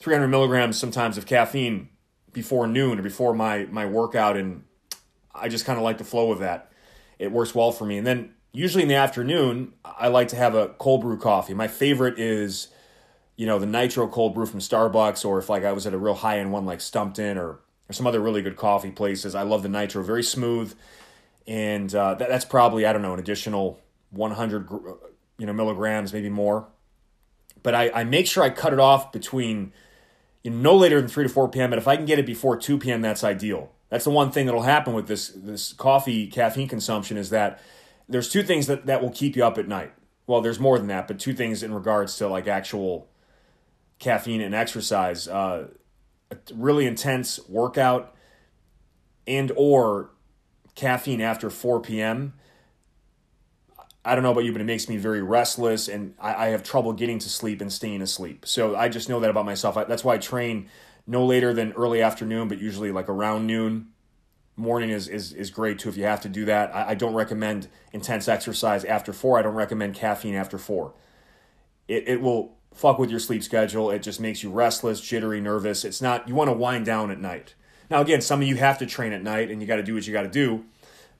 300 0.00 0.26
milligrams 0.26 0.76
sometimes 0.76 1.16
of 1.16 1.24
caffeine 1.24 1.88
before 2.32 2.66
noon 2.66 2.98
or 2.98 3.02
before 3.02 3.32
my 3.32 3.66
my 3.66 3.86
workout, 3.86 4.36
and 4.36 4.64
I 5.32 5.48
just 5.48 5.64
kind 5.64 5.78
of 5.78 5.84
like 5.84 5.98
the 5.98 6.04
flow 6.04 6.32
of 6.32 6.40
that. 6.40 6.72
It 7.20 7.30
works 7.30 7.54
well 7.54 7.70
for 7.70 7.84
me, 7.84 7.98
and 7.98 8.04
then 8.04 8.34
usually 8.50 8.82
in 8.82 8.88
the 8.88 8.96
afternoon, 8.96 9.74
I 9.84 10.08
like 10.08 10.26
to 10.28 10.36
have 10.36 10.56
a 10.56 10.70
cold 10.70 11.02
brew 11.02 11.16
coffee. 11.16 11.54
My 11.54 11.68
favorite 11.68 12.18
is, 12.18 12.66
you 13.36 13.46
know, 13.46 13.60
the 13.60 13.66
nitro 13.66 14.08
cold 14.08 14.34
brew 14.34 14.46
from 14.46 14.58
Starbucks, 14.58 15.24
or 15.24 15.38
if 15.38 15.48
like 15.48 15.62
I 15.62 15.70
was 15.70 15.86
at 15.86 15.94
a 15.94 15.98
real 15.98 16.14
high 16.14 16.40
end 16.40 16.50
one 16.50 16.66
like 16.66 16.80
Stumptown 16.80 17.36
or 17.36 17.60
or 17.88 17.92
some 17.92 18.08
other 18.08 18.18
really 18.18 18.42
good 18.42 18.56
coffee 18.56 18.90
places. 18.90 19.36
I 19.36 19.42
love 19.42 19.62
the 19.62 19.68
nitro, 19.68 20.02
very 20.02 20.24
smooth, 20.24 20.74
and 21.46 21.94
uh, 21.94 22.14
that, 22.14 22.28
that's 22.28 22.46
probably 22.46 22.84
I 22.84 22.92
don't 22.92 23.02
know 23.02 23.14
an 23.14 23.20
additional 23.20 23.78
100 24.10 24.68
you 25.38 25.46
know 25.46 25.52
milligrams, 25.52 26.12
maybe 26.12 26.30
more. 26.30 26.66
But 27.62 27.74
I, 27.74 27.90
I 27.90 28.04
make 28.04 28.26
sure 28.26 28.42
I 28.42 28.50
cut 28.50 28.72
it 28.72 28.80
off 28.80 29.12
between 29.12 29.72
you 30.42 30.50
know, 30.50 30.72
no 30.72 30.76
later 30.76 31.00
than 31.00 31.08
3 31.08 31.24
to 31.24 31.28
4 31.28 31.48
p.m. 31.48 31.70
But 31.70 31.78
if 31.78 31.86
I 31.86 31.96
can 31.96 32.04
get 32.04 32.18
it 32.18 32.26
before 32.26 32.56
2 32.56 32.78
p.m., 32.78 33.00
that's 33.00 33.22
ideal. 33.24 33.70
That's 33.88 34.04
the 34.04 34.10
one 34.10 34.30
thing 34.30 34.46
that'll 34.46 34.62
happen 34.62 34.94
with 34.94 35.06
this 35.06 35.28
this 35.28 35.74
coffee 35.74 36.26
caffeine 36.26 36.66
consumption 36.66 37.16
is 37.16 37.30
that 37.30 37.60
there's 38.08 38.28
two 38.28 38.42
things 38.42 38.66
that, 38.66 38.86
that 38.86 39.02
will 39.02 39.10
keep 39.10 39.36
you 39.36 39.44
up 39.44 39.58
at 39.58 39.68
night. 39.68 39.92
Well, 40.26 40.40
there's 40.40 40.58
more 40.58 40.78
than 40.78 40.86
that, 40.88 41.08
but 41.08 41.18
two 41.18 41.34
things 41.34 41.62
in 41.62 41.74
regards 41.74 42.16
to 42.16 42.28
like 42.28 42.46
actual 42.46 43.08
caffeine 43.98 44.40
and 44.40 44.54
exercise. 44.54 45.28
Uh, 45.28 45.68
a 46.30 46.36
really 46.54 46.86
intense 46.86 47.38
workout 47.48 48.14
and 49.26 49.52
or 49.56 50.10
caffeine 50.74 51.20
after 51.20 51.50
4 51.50 51.80
p.m. 51.80 52.32
I 54.04 54.14
don't 54.14 54.24
know 54.24 54.32
about 54.32 54.44
you, 54.44 54.52
but 54.52 54.60
it 54.60 54.64
makes 54.64 54.88
me 54.88 54.96
very 54.96 55.22
restless 55.22 55.88
and 55.88 56.14
I, 56.18 56.46
I 56.46 56.48
have 56.48 56.62
trouble 56.62 56.92
getting 56.92 57.18
to 57.20 57.28
sleep 57.28 57.60
and 57.60 57.72
staying 57.72 58.02
asleep. 58.02 58.44
So 58.46 58.74
I 58.74 58.88
just 58.88 59.08
know 59.08 59.20
that 59.20 59.30
about 59.30 59.44
myself. 59.44 59.76
I, 59.76 59.84
that's 59.84 60.02
why 60.02 60.14
I 60.14 60.18
train 60.18 60.68
no 61.06 61.24
later 61.24 61.54
than 61.54 61.72
early 61.72 62.02
afternoon, 62.02 62.48
but 62.48 62.60
usually 62.60 62.90
like 62.90 63.08
around 63.08 63.46
noon 63.46 63.88
morning 64.56 64.90
is, 64.90 65.08
is, 65.08 65.32
is 65.32 65.50
great 65.50 65.78
too 65.78 65.88
if 65.88 65.96
you 65.96 66.04
have 66.04 66.20
to 66.22 66.28
do 66.28 66.44
that. 66.46 66.74
I, 66.74 66.90
I 66.90 66.94
don't 66.94 67.14
recommend 67.14 67.68
intense 67.92 68.28
exercise 68.28 68.84
after 68.84 69.12
four. 69.12 69.38
I 69.38 69.42
don't 69.42 69.54
recommend 69.54 69.94
caffeine 69.94 70.34
after 70.34 70.58
four. 70.58 70.94
It, 71.88 72.08
it 72.08 72.20
will 72.20 72.56
fuck 72.74 72.98
with 72.98 73.10
your 73.10 73.20
sleep 73.20 73.42
schedule. 73.42 73.90
It 73.90 74.02
just 74.02 74.20
makes 74.20 74.42
you 74.42 74.50
restless, 74.50 75.00
jittery, 75.00 75.40
nervous. 75.40 75.84
It's 75.84 76.02
not, 76.02 76.28
you 76.28 76.34
want 76.34 76.48
to 76.48 76.54
wind 76.54 76.86
down 76.86 77.10
at 77.10 77.20
night. 77.20 77.54
Now, 77.90 78.00
again, 78.00 78.20
some 78.20 78.40
of 78.40 78.48
you 78.48 78.56
have 78.56 78.78
to 78.78 78.86
train 78.86 79.12
at 79.12 79.22
night 79.22 79.50
and 79.50 79.60
you 79.60 79.68
got 79.68 79.76
to 79.76 79.82
do 79.82 79.94
what 79.94 80.06
you 80.06 80.12
got 80.12 80.22
to 80.22 80.28
do, 80.28 80.64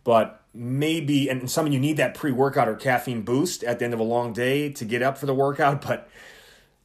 but 0.04 0.42
maybe, 0.54 1.28
and 1.28 1.50
some 1.50 1.66
of 1.66 1.72
you 1.72 1.80
need 1.80 1.96
that 1.96 2.14
pre 2.14 2.32
workout 2.32 2.68
or 2.68 2.74
caffeine 2.74 3.22
boost 3.22 3.62
at 3.64 3.78
the 3.78 3.84
end 3.84 3.94
of 3.94 4.00
a 4.00 4.04
long 4.04 4.32
day 4.32 4.70
to 4.72 4.84
get 4.84 5.02
up 5.02 5.18
for 5.18 5.26
the 5.26 5.34
workout, 5.34 5.80
but, 5.86 6.08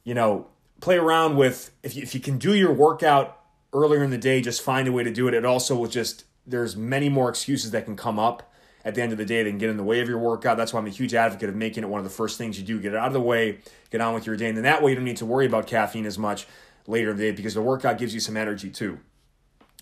you 0.04 0.14
know, 0.14 0.46
play 0.80 0.96
around 0.96 1.36
with, 1.36 1.70
if 1.82 1.96
you, 1.96 2.02
if 2.02 2.14
you 2.14 2.20
can 2.20 2.38
do 2.38 2.54
your 2.54 2.72
workout 2.72 3.40
earlier 3.72 4.02
in 4.02 4.10
the 4.10 4.18
day, 4.18 4.40
just 4.40 4.62
find 4.62 4.88
a 4.88 4.92
way 4.92 5.02
to 5.02 5.10
do 5.10 5.28
it. 5.28 5.34
It 5.34 5.44
also 5.44 5.76
will 5.76 5.88
just 5.88 6.24
there's 6.46 6.76
many 6.76 7.08
more 7.08 7.28
excuses 7.28 7.70
that 7.72 7.84
can 7.84 7.94
come 7.94 8.18
up 8.18 8.50
at 8.84 8.94
the 8.94 9.02
end 9.02 9.12
of 9.12 9.18
the 9.18 9.24
day, 9.24 9.42
they 9.42 9.50
can 9.50 9.58
get 9.58 9.68
in 9.70 9.76
the 9.76 9.84
way 9.84 10.00
of 10.00 10.08
your 10.08 10.18
workout. 10.18 10.56
That's 10.56 10.72
why 10.72 10.80
I'm 10.80 10.86
a 10.86 10.90
huge 10.90 11.12
advocate 11.12 11.48
of 11.48 11.56
making 11.56 11.82
it 11.82 11.90
one 11.90 11.98
of 11.98 12.04
the 12.04 12.10
first 12.10 12.38
things 12.38 12.58
you 12.58 12.64
do. 12.64 12.80
Get 12.80 12.94
it 12.94 12.96
out 12.96 13.08
of 13.08 13.12
the 13.12 13.20
way, 13.20 13.58
get 13.90 14.00
on 14.00 14.14
with 14.14 14.24
your 14.24 14.36
day. 14.36 14.48
And 14.48 14.56
then 14.56 14.64
that 14.64 14.82
way 14.82 14.92
you 14.92 14.94
don't 14.94 15.04
need 15.04 15.18
to 15.18 15.26
worry 15.26 15.46
about 15.46 15.66
caffeine 15.66 16.06
as 16.06 16.16
much 16.16 16.46
later 16.86 17.10
in 17.10 17.16
the 17.16 17.24
day 17.24 17.30
because 17.32 17.54
the 17.54 17.60
workout 17.60 17.98
gives 17.98 18.14
you 18.14 18.20
some 18.20 18.36
energy 18.36 18.70
too. 18.70 18.98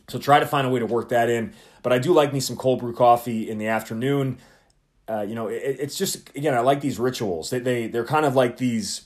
So 0.08 0.18
try 0.18 0.40
to 0.40 0.46
find 0.46 0.66
a 0.66 0.70
way 0.70 0.80
to 0.80 0.86
work 0.86 1.08
that 1.08 1.28
in. 1.28 1.52
But 1.82 1.92
I 1.92 1.98
do 1.98 2.12
like 2.12 2.32
me 2.32 2.40
some 2.40 2.56
cold 2.56 2.80
brew 2.80 2.92
coffee 2.92 3.48
in 3.48 3.58
the 3.58 3.66
afternoon. 3.66 4.38
Uh, 5.08 5.22
you 5.22 5.34
know, 5.34 5.48
it, 5.48 5.76
it's 5.78 5.96
just 5.96 6.34
again, 6.36 6.54
I 6.54 6.60
like 6.60 6.80
these 6.80 6.98
rituals. 6.98 7.50
They 7.50 7.58
they 7.58 7.86
they're 7.86 8.04
kind 8.04 8.26
of 8.26 8.34
like 8.34 8.56
these 8.56 9.02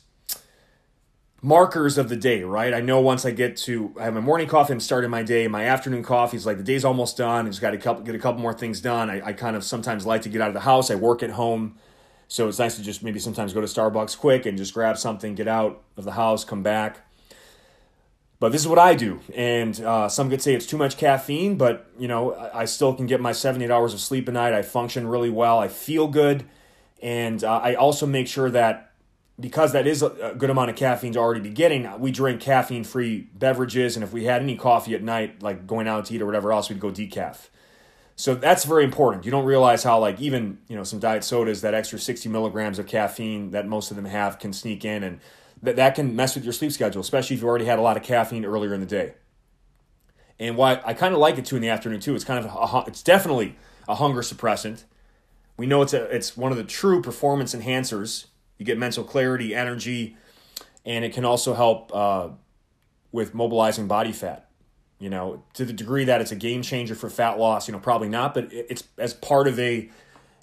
markers 1.42 1.96
of 1.98 2.08
the 2.08 2.16
day, 2.16 2.42
right? 2.42 2.74
I 2.74 2.80
know 2.80 3.00
once 3.00 3.24
I 3.24 3.30
get 3.30 3.56
to 3.58 3.94
I 3.98 4.04
have 4.04 4.14
my 4.14 4.20
morning 4.20 4.46
coffee, 4.48 4.72
I'm 4.72 4.80
starting 4.80 5.10
my 5.10 5.22
day. 5.22 5.48
My 5.48 5.64
afternoon 5.64 6.02
coffee 6.02 6.36
is 6.36 6.46
like 6.46 6.58
the 6.58 6.62
day's 6.62 6.84
almost 6.84 7.16
done. 7.16 7.46
I 7.46 7.48
just 7.48 7.60
got 7.60 7.70
to 7.70 7.78
couple, 7.78 8.02
get 8.02 8.14
a 8.14 8.18
couple 8.18 8.40
more 8.40 8.54
things 8.54 8.80
done. 8.80 9.10
I, 9.10 9.28
I 9.28 9.32
kind 9.32 9.56
of 9.56 9.64
sometimes 9.64 10.06
like 10.06 10.22
to 10.22 10.28
get 10.28 10.40
out 10.40 10.48
of 10.48 10.54
the 10.54 10.60
house. 10.60 10.90
I 10.90 10.94
work 10.94 11.22
at 11.22 11.30
home, 11.30 11.76
so 12.28 12.48
it's 12.48 12.58
nice 12.58 12.76
to 12.76 12.82
just 12.82 13.02
maybe 13.02 13.18
sometimes 13.18 13.52
go 13.52 13.60
to 13.60 13.66
Starbucks 13.66 14.18
quick 14.18 14.46
and 14.46 14.56
just 14.56 14.74
grab 14.74 14.98
something, 14.98 15.34
get 15.34 15.48
out 15.48 15.82
of 15.96 16.04
the 16.04 16.12
house, 16.12 16.44
come 16.44 16.62
back. 16.62 17.00
But 18.40 18.52
this 18.52 18.62
is 18.62 18.68
what 18.68 18.78
I 18.78 18.94
do, 18.94 19.20
and 19.34 19.78
uh, 19.80 20.08
some 20.08 20.30
could 20.30 20.40
say 20.40 20.54
it's 20.54 20.64
too 20.64 20.78
much 20.78 20.96
caffeine, 20.96 21.56
but 21.56 21.90
you 21.98 22.08
know 22.08 22.32
I, 22.32 22.62
I 22.62 22.64
still 22.64 22.94
can 22.94 23.06
get 23.06 23.20
my 23.20 23.32
seven 23.32 23.60
eight 23.60 23.70
hours 23.70 23.92
of 23.92 24.00
sleep 24.00 24.28
a 24.28 24.32
night. 24.32 24.54
I 24.54 24.62
function 24.62 25.06
really 25.06 25.28
well. 25.28 25.58
I 25.58 25.68
feel 25.68 26.08
good, 26.08 26.46
and 27.02 27.44
uh, 27.44 27.60
I 27.62 27.74
also 27.74 28.06
make 28.06 28.26
sure 28.26 28.50
that 28.50 28.90
because 29.40 29.72
that 29.72 29.86
is 29.86 30.02
a 30.02 30.34
good 30.36 30.50
amount 30.50 30.70
of 30.70 30.76
caffeine 30.76 31.12
to 31.14 31.18
already 31.18 31.40
be 31.40 31.50
getting, 31.50 31.88
we 31.98 32.10
drink 32.10 32.40
caffeine 32.40 32.84
free 32.84 33.28
beverages. 33.34 33.96
And 33.96 34.04
if 34.04 34.12
we 34.12 34.24
had 34.24 34.42
any 34.42 34.56
coffee 34.56 34.94
at 34.94 35.02
night, 35.02 35.42
like 35.42 35.66
going 35.66 35.88
out 35.88 36.06
to 36.06 36.14
eat 36.14 36.22
or 36.22 36.26
whatever 36.26 36.52
else, 36.52 36.68
we'd 36.68 36.80
go 36.80 36.90
decaf. 36.90 37.48
So 38.16 38.34
that's 38.34 38.64
very 38.64 38.84
important. 38.84 39.24
You 39.24 39.30
don't 39.30 39.46
realize 39.46 39.82
how, 39.82 39.98
like, 39.98 40.20
even, 40.20 40.58
you 40.68 40.76
know, 40.76 40.84
some 40.84 40.98
diet 40.98 41.24
sodas, 41.24 41.62
that 41.62 41.72
extra 41.72 41.98
60 41.98 42.28
milligrams 42.28 42.78
of 42.78 42.86
caffeine 42.86 43.52
that 43.52 43.66
most 43.66 43.90
of 43.90 43.96
them 43.96 44.04
have 44.04 44.38
can 44.38 44.52
sneak 44.52 44.84
in. 44.84 45.02
And 45.02 45.20
that, 45.62 45.76
that 45.76 45.94
can 45.94 46.16
mess 46.16 46.34
with 46.34 46.44
your 46.44 46.52
sleep 46.52 46.72
schedule, 46.72 47.00
especially 47.00 47.36
if 47.36 47.42
you 47.42 47.48
already 47.48 47.64
had 47.64 47.78
a 47.78 47.82
lot 47.82 47.96
of 47.96 48.02
caffeine 48.02 48.44
earlier 48.44 48.74
in 48.74 48.80
the 48.80 48.86
day. 48.86 49.14
And 50.38 50.56
why 50.56 50.80
I 50.84 50.94
kind 50.94 51.12
of 51.12 51.20
like 51.20 51.36
it 51.36 51.44
too 51.44 51.56
in 51.56 51.62
the 51.62 51.68
afternoon 51.68 52.00
too. 52.00 52.14
It's 52.14 52.24
kind 52.24 52.44
of 52.44 52.50
a, 52.50 52.84
it's 52.88 53.02
definitely 53.02 53.56
a 53.86 53.96
hunger 53.96 54.22
suppressant. 54.22 54.84
We 55.56 55.66
know 55.66 55.82
it's 55.82 55.92
a 55.92 56.04
it's 56.04 56.36
one 56.36 56.50
of 56.50 56.56
the 56.56 56.64
true 56.64 57.02
performance 57.02 57.54
enhancers 57.54 58.26
you 58.60 58.66
get 58.66 58.78
mental 58.78 59.04
clarity, 59.04 59.54
energy, 59.54 60.16
and 60.84 61.04
it 61.04 61.14
can 61.14 61.24
also 61.24 61.54
help 61.54 61.94
uh, 61.94 62.28
with 63.10 63.34
mobilizing 63.34 63.88
body 63.88 64.12
fat. 64.12 64.48
You 64.98 65.08
know, 65.08 65.42
to 65.54 65.64
the 65.64 65.72
degree 65.72 66.04
that 66.04 66.20
it's 66.20 66.30
a 66.30 66.36
game 66.36 66.60
changer 66.60 66.94
for 66.94 67.08
fat 67.08 67.38
loss, 67.38 67.66
you 67.66 67.72
know, 67.72 67.80
probably 67.80 68.10
not, 68.10 68.34
but 68.34 68.52
it's 68.52 68.84
as 68.98 69.14
part 69.14 69.48
of 69.48 69.58
a, 69.58 69.88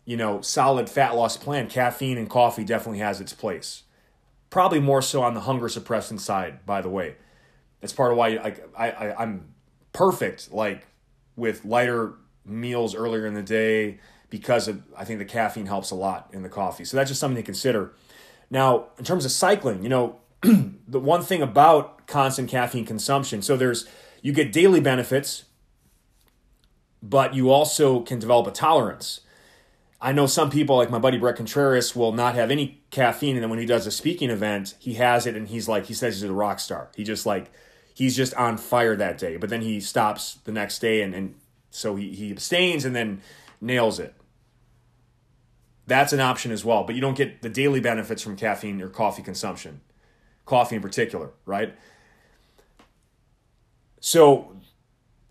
you 0.04 0.18
know, 0.18 0.42
solid 0.42 0.90
fat 0.90 1.16
loss 1.16 1.38
plan. 1.38 1.70
Caffeine 1.70 2.18
and 2.18 2.28
coffee 2.28 2.64
definitely 2.64 2.98
has 2.98 3.22
its 3.22 3.34
place. 3.34 3.84
Probably 4.50 4.80
more 4.80 5.02
so 5.02 5.22
on 5.22 5.34
the 5.34 5.42
hunger 5.42 5.68
suppressant 5.68 6.20
side, 6.20 6.66
by 6.66 6.82
the 6.82 6.90
way. 6.90 7.16
That's 7.82 7.94
part 7.94 8.12
of 8.12 8.18
why 8.18 8.30
like 8.30 8.68
I, 8.78 8.92
I 8.92 9.22
I'm 9.22 9.54
perfect 9.94 10.52
like 10.52 10.88
with 11.36 11.66
lighter 11.66 12.14
meals 12.46 12.96
earlier 12.96 13.26
in 13.26 13.34
the 13.34 13.44
day 13.44 14.00
because 14.30 14.68
of 14.68 14.82
I 14.98 15.06
think 15.06 15.20
the 15.20 15.26
caffeine 15.26 15.66
helps 15.66 15.92
a 15.92 15.96
lot 15.96 16.30
in 16.34 16.44
the 16.44 16.50
coffee. 16.50 16.86
So 16.86 16.98
that's 16.98 17.10
just 17.10 17.20
something 17.20 17.38
to 17.38 17.44
consider. 17.44 17.94
Now, 18.50 18.88
in 18.98 19.04
terms 19.04 19.26
of 19.26 19.32
cycling, 19.32 19.84
you 19.84 19.90
know, 19.90 20.20
the 20.42 21.00
one 21.00 21.22
thing 21.22 21.42
about 21.42 22.08
constant 22.08 22.50
caffeine 22.50 22.86
consumption, 22.86 23.42
so 23.42 23.58
there's 23.58 23.88
you 24.22 24.34
get 24.34 24.52
daily 24.52 24.80
benefits, 24.80 25.46
but 27.04 27.34
you 27.34 27.50
also 27.50 28.02
can 28.02 28.20
develop 28.20 28.48
a 28.48 28.52
tolerance. 28.52 29.22
I 30.00 30.12
know 30.12 30.28
some 30.28 30.52
people, 30.52 30.76
like 30.76 30.92
my 30.92 31.00
buddy 31.00 31.18
Bret 31.18 31.36
Contreras, 31.36 31.96
will 31.96 32.12
not 32.12 32.36
have 32.36 32.52
any 32.52 32.82
caffeine, 32.92 33.36
and 33.36 33.44
then 33.44 33.50
when 33.50 33.60
he 33.60 33.66
does 33.66 33.88
a 33.88 33.92
speaking 33.92 34.30
event, 34.30 34.76
he 34.80 34.94
has 34.96 35.26
it, 35.26 35.36
and 35.36 35.48
he's 35.48 35.68
like, 35.68 35.86
he 35.86 35.94
says 35.94 36.22
he's 36.22 36.30
a 36.30 36.34
rock 36.34 36.60
star. 36.60 36.90
He 36.96 37.04
just 37.04 37.26
like, 37.26 37.52
he's 37.96 38.16
just 38.16 38.34
on 38.36 38.58
fire 38.58 38.96
that 38.96 39.18
day. 39.18 39.38
But 39.38 39.50
then 39.50 39.62
he 39.62 39.80
stops 39.80 40.36
the 40.44 40.52
next 40.52 40.80
day, 40.80 41.02
and, 41.02 41.16
and 41.16 41.36
so 41.72 41.96
he, 41.96 42.14
he 42.14 42.32
abstains 42.32 42.86
and 42.86 42.96
then 42.96 43.22
nails 43.60 44.00
it. 44.00 44.14
That's 45.88 46.14
an 46.14 46.20
option 46.20 46.52
as 46.52 46.64
well, 46.64 46.84
but 46.84 46.96
you 46.96 47.02
don't 47.02 47.18
get 47.18 47.42
the 47.42 47.50
daily 47.50 47.80
benefits 47.80 48.22
from 48.22 48.36
caffeine 48.36 48.82
or 48.82 48.90
coffee 48.90 49.24
consumption, 49.24 49.82
coffee 50.46 50.76
in 50.76 50.82
particular, 50.82 51.32
right? 51.46 51.74
So, 54.00 54.58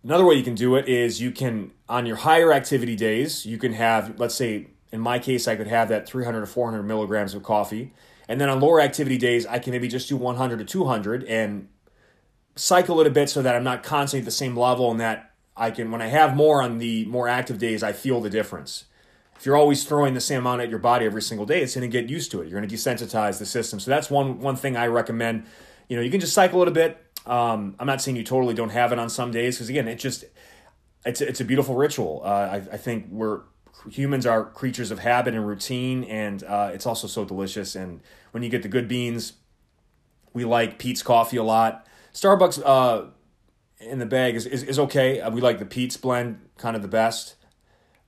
another 0.07 0.25
way 0.25 0.37
you 0.37 0.45
can 0.45 0.55
do 0.55 0.77
it 0.77 0.89
is 0.89 1.21
you 1.21 1.33
can, 1.33 1.73
on 1.89 2.07
your 2.07 2.17
higher 2.17 2.53
activity 2.53 2.95
days, 2.95 3.45
you 3.45 3.59
can 3.59 3.73
have, 3.73 4.19
let's 4.19 4.37
say, 4.37 4.69
in 4.93 5.01
my 5.01 5.19
case, 5.19 5.49
I 5.49 5.57
could 5.57 5.67
have 5.67 5.89
that 5.89 6.09
300 6.09 6.41
to 6.41 6.47
400 6.47 6.85
milligrams 6.85 7.35
of 7.35 7.43
coffee. 7.43 7.93
And 8.29 8.41
then 8.41 8.49
on 8.49 8.61
lower 8.61 8.81
activity 8.81 9.19
days, 9.19 9.45
I 9.47 9.59
can 9.59 9.73
maybe 9.73 9.89
just 9.89 10.09
do 10.09 10.17
100 10.17 10.61
to 10.61 10.65
200 10.65 11.25
and 11.25 11.69
cycle 12.55 13.01
it 13.01 13.07
a 13.07 13.11
bit 13.11 13.29
so 13.29 13.43
that 13.43 13.57
I'm 13.57 13.65
not 13.65 13.83
constantly 13.83 14.23
at 14.23 14.25
the 14.27 14.31
same 14.31 14.57
level 14.57 14.91
and 14.93 15.01
that 15.01 15.33
I 15.57 15.73
can, 15.73 15.91
when 15.91 16.01
I 16.01 16.07
have 16.07 16.37
more 16.37 16.63
on 16.63 16.79
the 16.79 17.05
more 17.07 17.29
active 17.29 17.59
days, 17.59 17.83
I 17.83 17.93
feel 17.93 18.21
the 18.21 18.31
difference 18.31 18.85
if 19.39 19.45
you're 19.45 19.57
always 19.57 19.85
throwing 19.85 20.15
the 20.15 20.21
same 20.21 20.39
amount 20.39 20.63
at 20.63 20.71
your 20.71 20.79
body 20.79 21.05
every 21.05 21.23
single 21.23 21.47
day, 21.47 21.63
it's 21.63 21.75
going 21.75 21.89
to 21.89 21.93
get 21.93 22.09
used 22.09 22.31
to 22.31 22.41
it. 22.41 22.49
You're 22.49 22.59
going 22.59 22.69
to 22.69 22.75
desensitize 22.75 23.39
the 23.39 23.47
system. 23.47 23.79
So 23.81 23.91
that's 23.91 24.11
one 24.11 24.41
one 24.41 24.57
thing 24.57 24.77
I 24.77 24.87
recommend. 24.87 25.45
You 25.89 25.97
know, 25.97 26.03
you 26.03 26.11
can 26.11 26.21
just 26.21 26.33
cycle 26.33 26.63
it 26.63 26.69
a 26.69 26.73
bit. 26.73 27.06
Um, 27.27 27.75
I'm 27.79 27.87
not 27.87 28.01
saying 28.01 28.17
you 28.17 28.25
totally 28.25 28.55
don't 28.55 28.71
have 28.71 28.93
it 28.93 28.99
on 28.99 29.11
some 29.11 29.31
days 29.31 29.57
because 29.57 29.69
again, 29.69 29.89
it 29.89 29.97
just 29.97 30.25
it's 31.05 31.21
it's 31.21 31.41
a 31.41 31.45
beautiful 31.45 31.75
ritual. 31.75 32.23
Uh, 32.25 32.29
I, 32.29 32.57
I 32.57 32.77
think 32.77 33.07
we're 33.11 33.43
humans 33.91 34.27
are 34.27 34.45
creatures 34.45 34.91
of 34.91 35.01
habit 35.01 35.35
and 35.35 35.47
routine, 35.47 36.05
and 36.05 36.43
uh, 36.45 36.71
it's 36.73 36.87
also 36.87 37.07
so 37.07 37.25
delicious. 37.25 37.75
And 37.75 38.01
when 38.31 38.43
you 38.43 38.49
get 38.49 38.63
the 38.63 38.69
good 38.69 38.89
beans, 38.89 39.35
we 40.33 40.45
like 40.45 40.79
Peet's 40.79 41.03
coffee 41.03 41.37
a 41.37 41.43
lot. 41.43 41.87
Starbucks 42.13 42.63
uh, 42.65 43.07
in 43.81 43.99
the 43.99 44.07
bag 44.07 44.35
is, 44.35 44.47
is, 44.47 44.63
is 44.63 44.79
okay. 44.79 45.21
Uh, 45.21 45.31
we 45.31 45.41
like 45.41 45.59
the 45.59 45.67
Peet's 45.67 45.97
blend 45.97 46.41
kind 46.57 46.75
of 46.75 46.83
the 46.83 46.89
best 46.89 47.37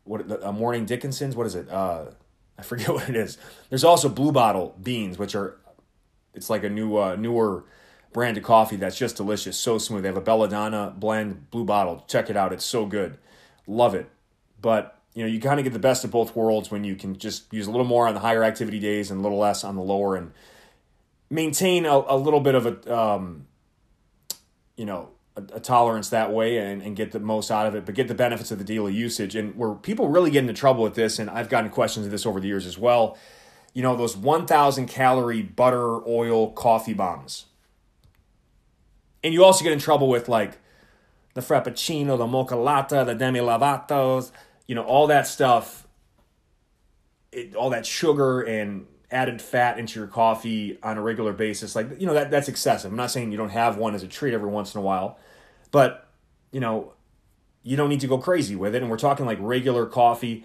what 0.09 0.43
a 0.43 0.53
morning 0.53 0.87
Dickason's. 0.87 1.37
What 1.37 1.47
is 1.47 1.55
it? 1.55 1.69
Uh, 1.69 2.07
I 2.59 2.63
forget 2.63 2.89
what 2.95 3.09
it 3.09 3.17
is. 3.17 3.39
There's 3.69 3.85
also 3.85 4.09
Blue 4.09 4.33
Bottle 4.33 4.75
beans, 4.83 5.19
which 5.19 5.35
are 5.35 5.61
it's 6.35 6.51
like 6.51 6.65
a 6.65 6.71
new 6.71 6.97
uh, 6.97 7.17
newer 7.17 7.65
brand 8.13 8.37
of 8.37 8.43
coffee 8.43 8.77
that's 8.77 8.97
just 8.97 9.17
delicious, 9.17 9.59
so 9.59 9.79
smooth. 9.79 10.03
They 10.03 10.09
have 10.09 10.17
a 10.17 10.23
Bella 10.23 10.49
Donovan 10.49 10.99
blend 10.99 11.51
Blue 11.51 11.65
Bottle. 11.65 12.05
Check 12.09 12.31
it 12.31 12.37
out; 12.37 12.53
it's 12.53 12.65
so 12.65 12.87
good. 12.87 13.19
Love 13.67 13.95
it. 13.95 14.11
But 14.61 14.99
you 15.15 15.23
know, 15.23 15.29
you 15.29 15.41
kind 15.41 15.59
of 15.61 15.65
get 15.65 15.73
the 15.73 15.79
best 15.79 16.05
of 16.05 16.11
both 16.11 16.37
worlds 16.37 16.71
when 16.71 16.85
you 16.85 16.95
can 16.95 17.17
just 17.17 17.53
use 17.53 17.67
a 17.67 17.71
little 17.71 17.87
more 17.87 18.07
on 18.07 18.15
the 18.15 18.21
higher 18.21 18.45
activity 18.45 18.79
days 18.79 19.11
and 19.11 19.21
a 19.21 19.23
little 19.23 19.39
less 19.39 19.65
on 19.65 19.77
the 19.77 19.83
lower, 19.83 20.17
and 20.17 20.33
maintain 21.31 21.85
a, 21.85 22.03
a 22.09 22.17
little 22.17 22.41
bit 22.41 22.55
of 22.55 22.67
a 22.67 22.97
um, 22.97 23.47
you 24.77 24.85
know 24.85 25.11
a, 25.53 25.61
tolerance 25.61 26.09
that 26.11 26.33
way 26.33 26.59
and, 26.59 26.83
and 26.83 26.97
get 26.97 27.13
the 27.13 27.21
most 27.21 27.51
out 27.51 27.67
of 27.67 27.75
it, 27.75 27.85
but 27.85 27.95
get 27.95 28.09
the 28.09 28.15
benefits 28.15 28.51
of 28.51 28.59
the 28.59 28.65
daily 28.65 28.93
usage. 28.93 29.37
And 29.37 29.57
where 29.57 29.75
people 29.75 30.09
really 30.09 30.31
get 30.31 30.41
into 30.41 30.53
trouble 30.53 30.83
with 30.83 30.95
this, 30.95 31.19
and 31.19 31.31
I've 31.31 31.49
gotten 31.49 31.71
questions 31.71 32.07
of 32.07 32.13
this 32.13 32.27
over 32.27 32.41
the 32.41 32.49
years 32.49 32.67
as 32.67 32.79
well, 32.79 33.17
you 33.75 33.83
know, 33.83 33.97
those 33.97 34.17
1,000 34.17 34.87
calorie 34.87 35.43
butter, 35.43 36.07
oil, 36.09 36.51
coffee 36.51 36.95
bombs. 36.95 37.47
And 39.23 39.35
you 39.35 39.45
also 39.45 39.65
get 39.65 39.73
in 39.73 39.79
trouble 39.79 40.09
with 40.09 40.29
like 40.29 40.59
the 41.35 41.41
Frappuccino, 41.41 42.17
the 42.17 42.27
Mocha 42.27 42.57
Latte, 42.57 43.05
the 43.05 43.15
Demi 43.15 43.41
Lavatos, 43.41 44.31
you 44.67 44.75
know, 44.75 44.83
all 44.83 45.07
that 45.09 45.27
stuff, 45.27 45.87
it, 47.33 47.55
all 47.55 47.71
that 47.71 47.87
sugar 47.87 48.41
and 48.41 48.87
added 49.11 49.41
fat 49.41 49.79
into 49.79 49.99
your 49.99 50.09
coffee 50.09 50.79
on 50.83 50.99
a 50.99 51.01
regular 51.01 51.33
basis 51.33 51.75
like 51.75 51.89
you 51.99 52.07
know 52.07 52.13
that 52.13 52.31
that's 52.31 52.47
excessive 52.47 52.91
i'm 52.91 52.97
not 52.97 53.11
saying 53.11 53.33
you 53.33 53.39
don't 53.39 53.49
have 53.49 53.79
one 53.79 53.95
as 53.95 54.03
a 54.03 54.07
treat 54.07 54.35
every 54.35 54.51
once 54.51 54.75
in 54.75 54.81
a 54.81 54.83
while 54.83 55.19
but, 55.71 56.09
you 56.51 56.61
know, 56.61 56.93
you 57.63 57.77
don't 57.77 57.89
need 57.89 58.01
to 58.01 58.07
go 58.07 58.19
crazy 58.19 58.57
with 58.57 58.75
it. 58.75 58.83
And 58.83 58.91
we're 58.91 58.99
talking 58.99 59.27
like 59.27 59.39
regular 59.41 59.87
coffee. 59.87 60.45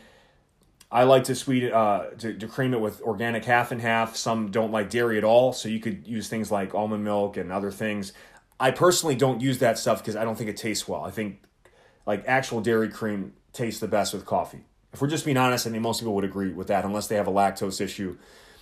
I 0.92 1.04
like 1.04 1.24
to 1.26 1.36
sweet 1.36 1.72
uh, 1.72 2.08
to, 2.20 2.34
to 2.34 2.48
cream 2.48 2.74
it 2.74 2.82
with 2.82 3.02
organic 3.02 3.46
half 3.46 3.72
and 3.72 3.82
half. 3.82 4.16
Some 4.16 4.52
don't 4.52 4.72
like 4.72 4.90
dairy 4.90 5.18
at 5.18 5.24
all, 5.24 5.54
so 5.54 5.68
you 5.70 5.80
could 5.80 6.08
use 6.08 6.28
things 6.28 6.52
like 6.52 6.76
almond 6.76 7.04
milk 7.04 7.38
and 7.38 7.52
other 7.52 7.72
things. 7.72 8.14
I 8.60 8.72
personally 8.72 9.16
don't 9.16 9.42
use 9.42 9.60
that 9.60 9.78
stuff 9.78 10.00
because 10.00 10.16
I 10.16 10.24
don't 10.24 10.38
think 10.38 10.50
it 10.50 10.58
tastes 10.58 10.88
well. 10.88 11.04
I 11.04 11.12
think 11.12 11.42
like 12.06 12.24
actual 12.28 12.62
dairy 12.62 12.90
cream 12.90 13.34
tastes 13.52 13.80
the 13.80 13.88
best 13.88 14.14
with 14.14 14.26
coffee. 14.26 14.66
If 14.94 15.02
we're 15.02 15.08
just 15.08 15.26
being 15.26 15.38
honest, 15.38 15.66
I 15.66 15.72
think 15.72 15.82
most 15.82 16.00
people 16.00 16.14
would 16.16 16.24
agree 16.24 16.54
with 16.54 16.68
that, 16.68 16.86
unless 16.86 17.08
they 17.08 17.16
have 17.16 17.28
a 17.28 17.32
lactose 17.32 17.82
issue. 17.82 18.18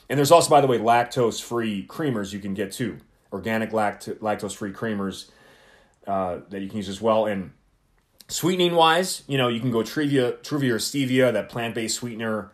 And 0.09 0.17
there's 0.17 0.31
also, 0.31 0.49
by 0.49 0.61
the 0.61 0.67
way, 0.67 0.77
lactose 0.77 1.41
free 1.41 1.85
creamers 1.87 2.33
you 2.33 2.39
can 2.39 2.53
get 2.53 2.71
too. 2.71 2.97
Organic 3.31 3.73
lact- 3.73 4.07
lactose 4.21 4.55
free 4.55 4.71
creamers 4.71 5.29
uh, 6.07 6.39
that 6.49 6.61
you 6.61 6.67
can 6.67 6.77
use 6.77 6.89
as 6.89 7.01
well. 7.01 7.25
And 7.25 7.51
sweetening 8.27 8.75
wise, 8.75 9.23
you 9.27 9.37
know, 9.37 9.47
you 9.47 9.59
can 9.59 9.71
go 9.71 9.79
Truvia, 9.79 10.37
Truvia 10.39 10.71
or 10.71 10.77
Stevia, 10.77 11.33
that 11.33 11.49
plant 11.49 11.75
based 11.75 11.95
sweetener. 11.95 12.51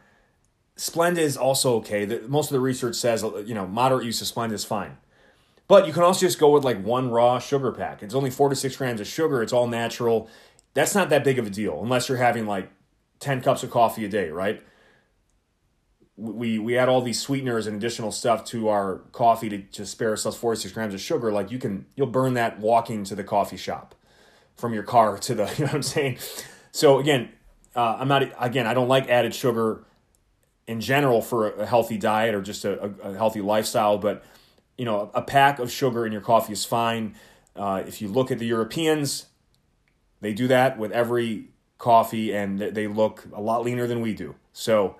Splenda 0.75 1.17
is 1.17 1.37
also 1.37 1.75
okay. 1.77 2.05
The, 2.05 2.21
most 2.27 2.49
of 2.49 2.53
the 2.53 2.59
research 2.59 2.95
says, 2.95 3.23
you 3.45 3.55
know, 3.55 3.65
moderate 3.65 4.05
use 4.05 4.21
of 4.21 4.27
Splenda 4.27 4.53
is 4.53 4.65
fine. 4.65 4.97
But 5.67 5.85
you 5.85 5.93
can 5.93 6.03
also 6.03 6.21
just 6.21 6.39
go 6.39 6.49
with 6.51 6.63
like 6.63 6.81
one 6.81 7.11
raw 7.11 7.39
sugar 7.39 7.71
pack. 7.71 8.01
It's 8.01 8.13
only 8.13 8.29
four 8.29 8.49
to 8.49 8.55
six 8.55 8.77
grams 8.77 9.01
of 9.01 9.07
sugar. 9.07 9.41
It's 9.41 9.53
all 9.53 9.67
natural. 9.67 10.29
That's 10.73 10.95
not 10.95 11.09
that 11.09 11.23
big 11.23 11.39
of 11.39 11.47
a 11.47 11.49
deal 11.49 11.81
unless 11.83 12.07
you're 12.07 12.17
having 12.17 12.45
like 12.45 12.69
10 13.19 13.41
cups 13.41 13.63
of 13.63 13.71
coffee 13.71 14.05
a 14.05 14.09
day, 14.09 14.29
right? 14.29 14.63
We, 16.15 16.57
we 16.57 16.77
add 16.77 16.89
all 16.89 17.01
these 17.01 17.19
sweeteners 17.19 17.67
and 17.67 17.75
additional 17.75 18.11
stuff 18.11 18.45
to 18.45 18.69
our 18.69 18.99
coffee 19.11 19.49
to, 19.49 19.59
to 19.59 19.85
spare 19.85 20.11
ourselves 20.11 20.37
46 20.37 20.73
grams 20.73 20.93
of 20.93 21.01
sugar. 21.01 21.31
Like 21.31 21.51
you 21.51 21.59
can, 21.59 21.85
you'll 21.95 22.07
burn 22.07 22.33
that 22.35 22.59
walking 22.59 23.03
to 23.05 23.15
the 23.15 23.23
coffee 23.23 23.57
shop 23.57 23.93
from 24.55 24.73
your 24.73 24.83
car 24.83 25.17
to 25.19 25.35
the, 25.35 25.43
you 25.57 25.65
know 25.65 25.71
what 25.71 25.75
I'm 25.75 25.83
saying? 25.83 26.17
So 26.71 26.99
again, 26.99 27.29
uh, 27.75 27.97
I'm 27.99 28.07
not, 28.07 28.23
again, 28.39 28.65
I 28.65 28.73
don't 28.73 28.87
like 28.87 29.09
added 29.09 29.35
sugar 29.35 29.83
in 30.67 30.81
general 30.81 31.21
for 31.21 31.51
a 31.51 31.65
healthy 31.65 31.97
diet 31.97 32.35
or 32.35 32.41
just 32.41 32.65
a, 32.65 32.93
a, 33.03 33.13
healthy 33.15 33.41
lifestyle, 33.41 33.97
but 33.97 34.23
you 34.77 34.85
know, 34.85 35.11
a 35.13 35.21
pack 35.21 35.59
of 35.59 35.71
sugar 35.71 36.05
in 36.05 36.11
your 36.11 36.21
coffee 36.21 36.53
is 36.53 36.65
fine. 36.65 37.15
Uh, 37.55 37.83
if 37.87 38.01
you 38.01 38.07
look 38.07 38.31
at 38.31 38.39
the 38.39 38.45
Europeans, 38.45 39.25
they 40.21 40.33
do 40.33 40.47
that 40.47 40.77
with 40.77 40.91
every 40.91 41.49
coffee 41.77 42.33
and 42.33 42.59
they 42.59 42.87
look 42.87 43.25
a 43.33 43.41
lot 43.41 43.63
leaner 43.63 43.87
than 43.87 44.01
we 44.01 44.13
do. 44.13 44.35
So, 44.53 44.95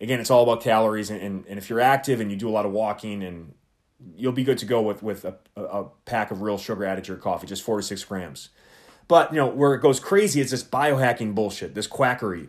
again, 0.00 0.20
it's 0.20 0.30
all 0.30 0.42
about 0.42 0.62
calories. 0.62 1.10
And, 1.10 1.20
and, 1.20 1.44
and 1.48 1.58
if 1.58 1.70
you're 1.70 1.80
active 1.80 2.20
and 2.20 2.30
you 2.30 2.36
do 2.36 2.48
a 2.48 2.50
lot 2.50 2.66
of 2.66 2.72
walking, 2.72 3.22
and 3.22 3.54
you'll 4.16 4.32
be 4.32 4.44
good 4.44 4.58
to 4.58 4.66
go 4.66 4.82
with, 4.82 5.02
with 5.02 5.24
a, 5.24 5.36
a 5.56 5.84
pack 6.04 6.30
of 6.30 6.42
real 6.42 6.58
sugar 6.58 6.84
added 6.84 7.04
to 7.04 7.12
your 7.12 7.20
coffee, 7.20 7.46
just 7.46 7.62
four 7.62 7.76
to 7.76 7.82
six 7.82 8.04
grams. 8.04 8.50
But, 9.08 9.32
you 9.32 9.38
know, 9.38 9.46
where 9.46 9.74
it 9.74 9.80
goes 9.80 10.00
crazy 10.00 10.40
is 10.40 10.50
this 10.50 10.64
biohacking 10.64 11.34
bullshit, 11.34 11.74
this 11.74 11.86
quackery. 11.86 12.48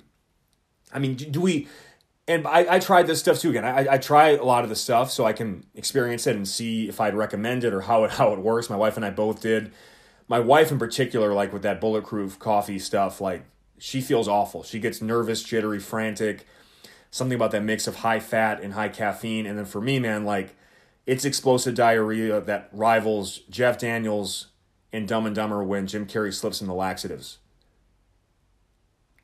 I 0.91 0.99
mean, 0.99 1.15
do 1.15 1.39
we, 1.39 1.67
and 2.27 2.47
I, 2.47 2.75
I 2.75 2.79
tried 2.79 3.07
this 3.07 3.19
stuff 3.19 3.39
too 3.39 3.51
again. 3.51 3.63
I, 3.65 3.93
I 3.93 3.97
try 3.97 4.29
a 4.29 4.43
lot 4.43 4.63
of 4.63 4.69
the 4.69 4.75
stuff 4.75 5.11
so 5.11 5.25
I 5.25 5.33
can 5.33 5.65
experience 5.75 6.27
it 6.27 6.35
and 6.35 6.47
see 6.47 6.89
if 6.89 6.99
I'd 6.99 7.15
recommend 7.15 7.63
it 7.63 7.73
or 7.73 7.81
how 7.81 8.03
it, 8.03 8.11
how 8.19 8.33
it 8.33 8.39
works. 8.39 8.69
My 8.69 8.75
wife 8.75 8.95
and 8.95 9.05
I 9.05 9.11
both 9.11 9.41
did 9.41 9.71
my 10.27 10.39
wife 10.39 10.71
in 10.71 10.79
particular, 10.79 11.33
like 11.33 11.53
with 11.53 11.61
that 11.63 11.79
bulletproof 11.79 12.37
coffee 12.37 12.79
stuff, 12.79 13.21
like 13.21 13.45
she 13.77 14.01
feels 14.01 14.27
awful. 14.27 14.63
She 14.63 14.79
gets 14.79 15.01
nervous, 15.01 15.43
jittery, 15.43 15.79
frantic. 15.79 16.45
Something 17.09 17.35
about 17.35 17.51
that 17.51 17.63
mix 17.63 17.87
of 17.87 17.97
high 17.97 18.19
fat 18.19 18.61
and 18.61 18.73
high 18.73 18.89
caffeine. 18.89 19.45
And 19.45 19.57
then 19.57 19.65
for 19.65 19.79
me, 19.79 19.99
man, 19.99 20.25
like 20.25 20.55
it's 21.05 21.23
explosive 21.23 21.75
diarrhea 21.75 22.41
that 22.41 22.69
rivals 22.73 23.39
Jeff 23.49 23.77
Daniels 23.77 24.47
and 24.91 25.07
Dumb 25.07 25.25
and 25.25 25.35
Dumber 25.35 25.63
when 25.63 25.87
Jim 25.87 26.05
Carrey 26.05 26.33
slips 26.33 26.59
in 26.59 26.67
the 26.67 26.73
laxatives. 26.73 27.37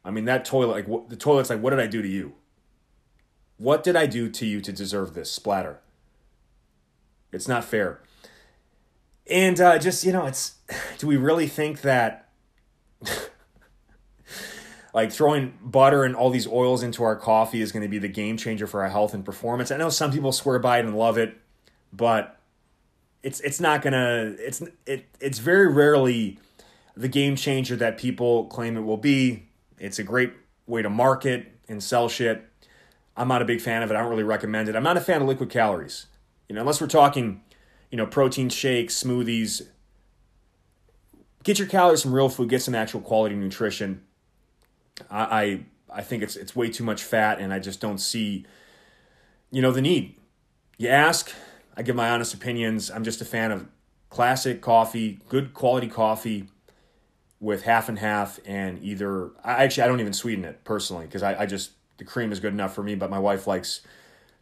I 0.05 0.11
mean, 0.11 0.25
that 0.25 0.45
toilet, 0.45 0.87
like 0.87 1.09
the 1.09 1.15
toilet's 1.15 1.49
like, 1.49 1.61
what 1.61 1.71
did 1.71 1.79
I 1.79 1.87
do 1.87 2.01
to 2.01 2.07
you? 2.07 2.33
What 3.57 3.83
did 3.83 3.95
I 3.95 4.05
do 4.05 4.29
to 4.29 4.45
you 4.45 4.61
to 4.61 4.71
deserve 4.71 5.13
this 5.13 5.31
splatter? 5.31 5.79
It's 7.31 7.47
not 7.47 7.63
fair. 7.63 8.01
And 9.29 9.59
uh, 9.59 9.79
just, 9.79 10.03
you 10.05 10.11
know, 10.11 10.25
it's 10.25 10.55
do 10.97 11.07
we 11.07 11.17
really 11.17 11.47
think 11.47 11.81
that 11.81 12.29
like 14.93 15.11
throwing 15.11 15.57
butter 15.61 16.03
and 16.03 16.15
all 16.15 16.29
these 16.29 16.47
oils 16.47 16.83
into 16.83 17.03
our 17.03 17.15
coffee 17.15 17.61
is 17.61 17.71
going 17.71 17.83
to 17.83 17.89
be 17.89 17.99
the 17.99 18.07
game 18.07 18.37
changer 18.37 18.67
for 18.67 18.83
our 18.83 18.89
health 18.89 19.13
and 19.13 19.25
performance? 19.25 19.71
I 19.71 19.77
know 19.77 19.89
some 19.89 20.11
people 20.11 20.31
swear 20.31 20.59
by 20.59 20.79
it 20.79 20.85
and 20.85 20.97
love 20.97 21.17
it, 21.17 21.37
but 21.91 22.39
it's 23.23 23.39
it's 23.39 23.59
not 23.59 23.81
going 23.81 23.93
to 23.93 24.35
it's 24.39 24.61
it 24.85 25.05
it's 25.19 25.39
very 25.39 25.71
rarely 25.71 26.37
the 26.95 27.07
game 27.07 27.35
changer 27.35 27.75
that 27.77 27.97
people 27.97 28.45
claim 28.45 28.77
it 28.77 28.81
will 28.81 28.97
be. 28.97 29.47
It's 29.79 29.99
a 29.99 30.03
great 30.03 30.33
way 30.67 30.81
to 30.81 30.89
market 30.89 31.47
and 31.67 31.81
sell 31.81 32.09
shit. 32.09 32.47
I'm 33.15 33.27
not 33.27 33.41
a 33.41 33.45
big 33.45 33.61
fan 33.61 33.83
of 33.83 33.91
it. 33.91 33.95
I 33.95 34.01
don't 34.01 34.09
really 34.09 34.23
recommend 34.23 34.69
it. 34.69 34.75
I'm 34.75 34.83
not 34.83 34.97
a 34.97 35.01
fan 35.01 35.21
of 35.21 35.27
liquid 35.27 35.49
calories. 35.49 36.07
You 36.49 36.55
know, 36.55 36.61
unless 36.61 36.81
we're 36.81 36.87
talking 36.87 37.41
you 37.93 37.97
know, 37.97 38.07
protein 38.07 38.49
shakes, 38.49 39.03
smoothies. 39.03 39.61
Get 41.43 41.59
your 41.59 41.67
calories 41.67 42.01
from 42.01 42.11
real 42.11 42.27
food. 42.27 42.49
Get 42.49 42.63
some 42.63 42.73
actual 42.73 43.01
quality 43.01 43.35
nutrition. 43.35 44.01
I, 45.11 45.43
I 45.43 45.99
I 45.99 46.01
think 46.01 46.23
it's 46.23 46.35
it's 46.35 46.55
way 46.55 46.71
too 46.71 46.83
much 46.83 47.03
fat, 47.03 47.39
and 47.39 47.53
I 47.53 47.59
just 47.59 47.79
don't 47.79 47.99
see, 47.99 48.47
you 49.51 49.61
know, 49.61 49.71
the 49.71 49.79
need. 49.79 50.17
You 50.79 50.89
ask, 50.89 51.31
I 51.77 51.83
give 51.83 51.95
my 51.95 52.09
honest 52.09 52.33
opinions. 52.33 52.89
I'm 52.89 53.03
just 53.03 53.21
a 53.21 53.25
fan 53.25 53.51
of 53.51 53.67
classic 54.09 54.59
coffee, 54.59 55.19
good 55.29 55.53
quality 55.53 55.87
coffee, 55.87 56.47
with 57.39 57.61
half 57.61 57.89
and 57.89 57.99
half, 57.99 58.39
and 58.43 58.81
either 58.81 59.33
I 59.43 59.65
actually 59.65 59.83
I 59.83 59.87
don't 59.87 59.99
even 59.99 60.13
sweeten 60.13 60.45
it 60.45 60.63
personally 60.63 61.05
because 61.05 61.21
I, 61.21 61.41
I 61.41 61.45
just 61.45 61.73
the 61.97 62.03
cream 62.03 62.31
is 62.31 62.39
good 62.39 62.53
enough 62.53 62.73
for 62.73 62.83
me, 62.83 62.95
but 62.95 63.09
my 63.09 63.19
wife 63.19 63.47
likes 63.47 63.81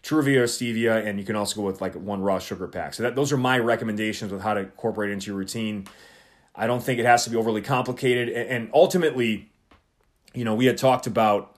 Truvia, 0.04 0.38
or 0.38 0.44
stevia, 0.46 1.06
and 1.06 1.20
you 1.20 1.26
can 1.26 1.36
also 1.36 1.58
go 1.58 1.62
with 1.62 1.80
like 1.80 1.94
one 1.94 2.22
raw 2.22 2.40
sugar 2.40 2.68
pack. 2.68 2.94
So 2.94 3.04
that 3.04 3.16
those 3.16 3.32
are 3.32 3.38
my 3.38 3.60
recommendations 3.60 4.32
with 4.32 4.42
how 4.42 4.54
to 4.56 4.62
incorporate 4.62 5.12
into 5.12 5.28
your 5.28 5.38
routine. 5.38 5.88
I 6.56 6.68
don't 6.68 6.84
think 6.84 7.00
it 7.00 7.06
has 7.06 7.24
to 7.26 7.30
be 7.30 7.38
overly 7.38 7.62
complicated, 7.62 8.30
and 8.30 8.70
ultimately, 8.74 9.52
you 10.34 10.44
know, 10.44 10.56
we 10.56 10.66
had 10.66 10.78
talked 10.78 11.08
about, 11.08 11.56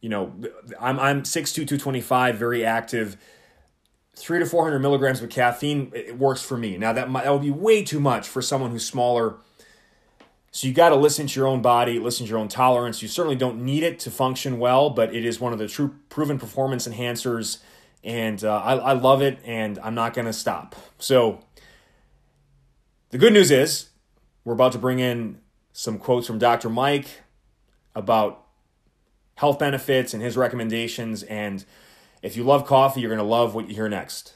you 0.00 0.08
know, 0.08 0.32
I'm 0.80 0.98
I'm 0.98 1.24
six 1.24 1.52
two 1.52 1.64
two 1.64 1.78
twenty 1.78 2.00
five, 2.00 2.36
very 2.36 2.64
active. 2.64 3.16
Three 4.14 4.40
to 4.40 4.44
four 4.44 4.64
hundred 4.64 4.80
milligrams 4.80 5.22
of 5.22 5.30
caffeine 5.30 5.90
it 5.94 6.18
works 6.18 6.42
for 6.42 6.58
me. 6.58 6.76
Now 6.76 6.92
that 6.92 7.08
might, 7.08 7.24
that 7.24 7.32
would 7.32 7.42
be 7.42 7.50
way 7.50 7.82
too 7.82 8.00
much 8.00 8.28
for 8.28 8.42
someone 8.42 8.70
who's 8.70 8.84
smaller 8.84 9.36
so 10.54 10.68
you 10.68 10.74
got 10.74 10.90
to 10.90 10.96
listen 10.96 11.26
to 11.26 11.40
your 11.40 11.48
own 11.48 11.62
body, 11.62 11.98
listen 11.98 12.26
to 12.26 12.30
your 12.30 12.38
own 12.38 12.48
tolerance. 12.48 13.00
You 13.00 13.08
certainly 13.08 13.36
don't 13.36 13.64
need 13.64 13.82
it 13.82 13.98
to 14.00 14.10
function 14.10 14.58
well, 14.58 14.90
but 14.90 15.14
it 15.14 15.24
is 15.24 15.40
one 15.40 15.54
of 15.54 15.58
the 15.58 15.66
true 15.66 15.96
proven 16.10 16.38
performance 16.38 16.86
enhancers, 16.86 17.58
and 18.04 18.44
uh, 18.44 18.58
I, 18.58 18.74
I 18.74 18.92
love 18.92 19.22
it, 19.22 19.38
and 19.46 19.78
I'm 19.82 19.94
not 19.94 20.12
going 20.12 20.26
to 20.26 20.32
stop. 20.32 20.76
So 20.98 21.40
the 23.08 23.18
good 23.18 23.32
news 23.32 23.50
is 23.50 23.88
we're 24.44 24.52
about 24.52 24.72
to 24.72 24.78
bring 24.78 24.98
in 24.98 25.40
some 25.72 25.98
quotes 25.98 26.26
from 26.26 26.38
Dr. 26.38 26.68
Mike 26.68 27.22
about 27.94 28.44
health 29.36 29.58
benefits 29.58 30.12
and 30.12 30.22
his 30.22 30.36
recommendations. 30.36 31.22
And 31.22 31.64
if 32.20 32.36
you 32.36 32.44
love 32.44 32.66
coffee, 32.66 33.00
you're 33.00 33.10
going 33.10 33.18
to 33.18 33.24
love 33.24 33.54
what 33.54 33.68
you 33.68 33.74
hear 33.74 33.88
next. 33.88 34.34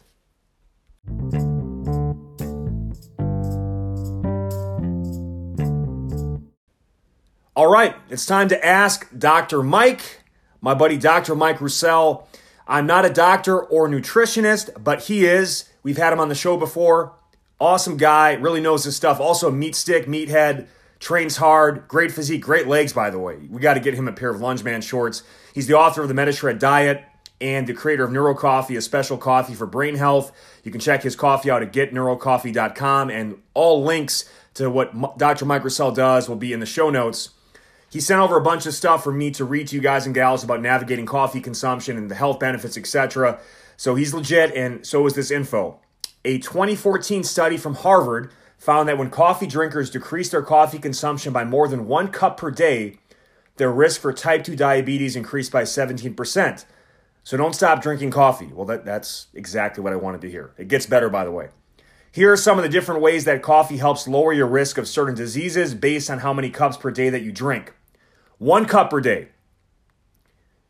All 7.56 7.68
right, 7.68 7.96
it's 8.10 8.26
time 8.26 8.48
to 8.48 8.66
ask 8.66 9.08
Dr. 9.18 9.62
Mike, 9.62 10.20
my 10.60 10.74
buddy 10.74 10.98
Dr. 10.98 11.34
Mike 11.34 11.58
Roussel. 11.58 12.28
I'm 12.68 12.86
not 12.86 13.06
a 13.06 13.10
doctor 13.10 13.58
or 13.58 13.88
nutritionist, 13.88 14.84
but 14.84 15.04
he 15.04 15.24
is. 15.24 15.64
We've 15.82 15.96
had 15.96 16.12
him 16.12 16.20
on 16.20 16.28
the 16.28 16.34
show 16.34 16.58
before. 16.58 17.14
Awesome 17.58 17.96
guy, 17.96 18.34
really 18.34 18.60
knows 18.60 18.84
his 18.84 18.94
stuff. 18.94 19.20
Also, 19.20 19.50
meat 19.50 19.74
stick, 19.74 20.04
meathead, 20.04 20.66
trains 21.00 21.38
hard, 21.38 21.88
great 21.88 22.12
physique, 22.12 22.42
great 22.42 22.66
legs, 22.66 22.92
by 22.92 23.08
the 23.08 23.18
way. 23.18 23.38
We 23.50 23.62
got 23.62 23.72
to 23.72 23.80
get 23.80 23.94
him 23.94 24.06
a 24.06 24.12
pair 24.12 24.28
of 24.28 24.42
Lungeman 24.42 24.82
shorts. 24.82 25.22
He's 25.54 25.66
the 25.66 25.78
author 25.78 26.02
of 26.02 26.08
the 26.08 26.14
MetaShred 26.14 26.58
Diet 26.58 27.04
and 27.40 27.66
the 27.66 27.72
creator 27.72 28.04
of 28.04 28.12
Neuro 28.12 28.34
Coffee, 28.34 28.76
a 28.76 28.82
special 28.82 29.16
coffee 29.16 29.54
for 29.54 29.66
brain 29.66 29.94
health. 29.94 30.30
You 30.62 30.70
can 30.70 30.80
check 30.82 31.02
his 31.02 31.16
coffee 31.16 31.50
out 31.50 31.62
at 31.62 31.72
getneurocoffee.com, 31.72 33.08
and 33.08 33.40
all 33.54 33.82
links 33.82 34.28
to 34.52 34.68
what 34.68 35.16
Dr. 35.16 35.46
Mike 35.46 35.64
Roussel 35.64 35.92
does 35.92 36.28
will 36.28 36.36
be 36.36 36.52
in 36.52 36.60
the 36.60 36.66
show 36.66 36.90
notes. 36.90 37.30
He 37.90 38.00
sent 38.00 38.20
over 38.20 38.36
a 38.36 38.42
bunch 38.42 38.66
of 38.66 38.74
stuff 38.74 39.04
for 39.04 39.12
me 39.12 39.30
to 39.32 39.44
read 39.44 39.68
to 39.68 39.76
you 39.76 39.82
guys 39.82 40.06
and 40.06 40.14
gals 40.14 40.42
about 40.42 40.60
navigating 40.60 41.06
coffee 41.06 41.40
consumption 41.40 41.96
and 41.96 42.10
the 42.10 42.14
health 42.14 42.40
benefits, 42.40 42.76
etc. 42.76 43.38
So 43.76 43.94
he's 43.94 44.12
legit, 44.12 44.54
and 44.54 44.84
so 44.86 45.06
is 45.06 45.14
this 45.14 45.30
info. 45.30 45.80
A 46.24 46.38
2014 46.38 47.22
study 47.22 47.56
from 47.56 47.76
Harvard 47.76 48.32
found 48.58 48.88
that 48.88 48.98
when 48.98 49.10
coffee 49.10 49.46
drinkers 49.46 49.90
decrease 49.90 50.30
their 50.30 50.42
coffee 50.42 50.78
consumption 50.78 51.32
by 51.32 51.44
more 51.44 51.68
than 51.68 51.86
one 51.86 52.08
cup 52.08 52.36
per 52.36 52.50
day, 52.50 52.98
their 53.56 53.70
risk 53.70 54.00
for 54.00 54.12
type 54.12 54.44
2 54.44 54.56
diabetes 54.56 55.16
increased 55.16 55.52
by 55.52 55.62
17%. 55.62 56.64
So 57.22 57.36
don't 57.36 57.54
stop 57.54 57.82
drinking 57.82 58.10
coffee. 58.10 58.50
Well, 58.52 58.66
that, 58.66 58.84
that's 58.84 59.26
exactly 59.34 59.82
what 59.82 59.92
I 59.92 59.96
wanted 59.96 60.20
to 60.22 60.30
hear. 60.30 60.52
It 60.58 60.68
gets 60.68 60.86
better, 60.86 61.08
by 61.08 61.24
the 61.24 61.30
way. 61.30 61.48
Here 62.16 62.32
are 62.32 62.36
some 62.38 62.56
of 62.56 62.62
the 62.62 62.70
different 62.70 63.02
ways 63.02 63.26
that 63.26 63.42
coffee 63.42 63.76
helps 63.76 64.08
lower 64.08 64.32
your 64.32 64.46
risk 64.46 64.78
of 64.78 64.88
certain 64.88 65.14
diseases 65.14 65.74
based 65.74 66.08
on 66.08 66.20
how 66.20 66.32
many 66.32 66.48
cups 66.48 66.78
per 66.78 66.90
day 66.90 67.10
that 67.10 67.20
you 67.20 67.30
drink. 67.30 67.74
One 68.38 68.64
cup 68.64 68.88
per 68.88 69.02
day 69.02 69.28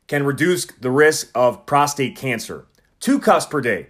can 0.09 0.26
reduce 0.26 0.64
the 0.66 0.90
risk 0.90 1.30
of 1.37 1.64
prostate 1.64 2.16
cancer. 2.16 2.66
Two 2.98 3.20
cups 3.20 3.46
per 3.46 3.61
day, 3.61 3.87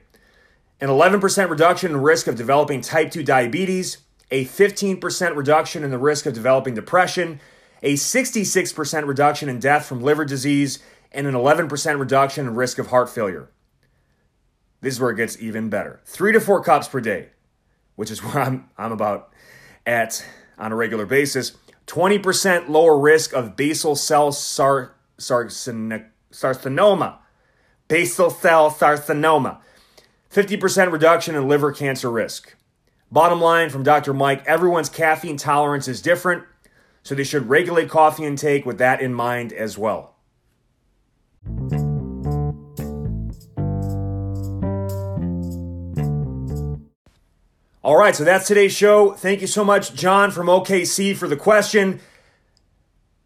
an 0.82 0.90
11% 0.90 1.48
reduction 1.48 1.92
in 1.92 2.02
risk 2.02 2.26
of 2.26 2.36
developing 2.36 2.82
type 2.82 3.10
2 3.10 3.22
diabetes, 3.22 4.04
a 4.30 4.44
15% 4.44 5.34
reduction 5.34 5.82
in 5.82 5.90
the 5.90 5.96
risk 5.96 6.26
of 6.26 6.34
developing 6.34 6.74
depression, 6.74 7.40
a 7.82 7.94
66% 7.94 9.06
reduction 9.06 9.48
in 9.48 9.58
death 9.58 9.86
from 9.86 10.02
liver 10.02 10.26
disease, 10.26 10.80
and 11.10 11.26
an 11.26 11.32
11% 11.32 11.98
reduction 11.98 12.46
in 12.46 12.54
risk 12.54 12.78
of 12.78 12.88
heart 12.88 13.08
failure. 13.08 13.48
This 14.82 14.96
is 14.96 15.00
where 15.00 15.12
it 15.12 15.16
gets 15.16 15.40
even 15.40 15.70
better. 15.70 16.02
Three 16.04 16.32
to 16.32 16.40
four 16.40 16.62
cups 16.62 16.86
per 16.86 17.00
day 17.00 17.30
which 17.96 18.10
is 18.10 18.22
where 18.24 18.38
I'm, 18.38 18.68
I'm 18.78 18.92
about 18.92 19.32
at 19.84 20.24
on 20.58 20.72
a 20.72 20.76
regular 20.76 21.06
basis. 21.06 21.52
20% 21.86 22.68
lower 22.68 22.98
risk 22.98 23.32
of 23.32 23.56
basal 23.56 23.96
cell 23.96 24.32
sar, 24.32 24.94
sarcoma. 25.18 27.18
Basal 27.88 28.30
cell 28.30 28.70
sarcoma. 28.70 29.60
50% 30.32 30.92
reduction 30.92 31.34
in 31.34 31.48
liver 31.48 31.72
cancer 31.72 32.10
risk. 32.10 32.54
Bottom 33.10 33.40
line 33.40 33.70
from 33.70 33.84
Dr. 33.84 34.12
Mike 34.12 34.44
everyone's 34.46 34.88
caffeine 34.88 35.36
tolerance 35.36 35.86
is 35.86 36.02
different. 36.02 36.44
So 37.02 37.14
they 37.14 37.22
should 37.22 37.48
regulate 37.48 37.88
coffee 37.88 38.24
intake 38.24 38.66
with 38.66 38.78
that 38.78 39.00
in 39.00 39.14
mind 39.14 39.52
as 39.52 39.78
well. 39.78 40.16
All 47.86 47.96
right, 47.96 48.16
so 48.16 48.24
that's 48.24 48.48
today's 48.48 48.72
show. 48.72 49.12
Thank 49.12 49.40
you 49.40 49.46
so 49.46 49.64
much, 49.64 49.94
John 49.94 50.32
from 50.32 50.48
OKC, 50.48 51.14
for 51.16 51.28
the 51.28 51.36
question. 51.36 52.00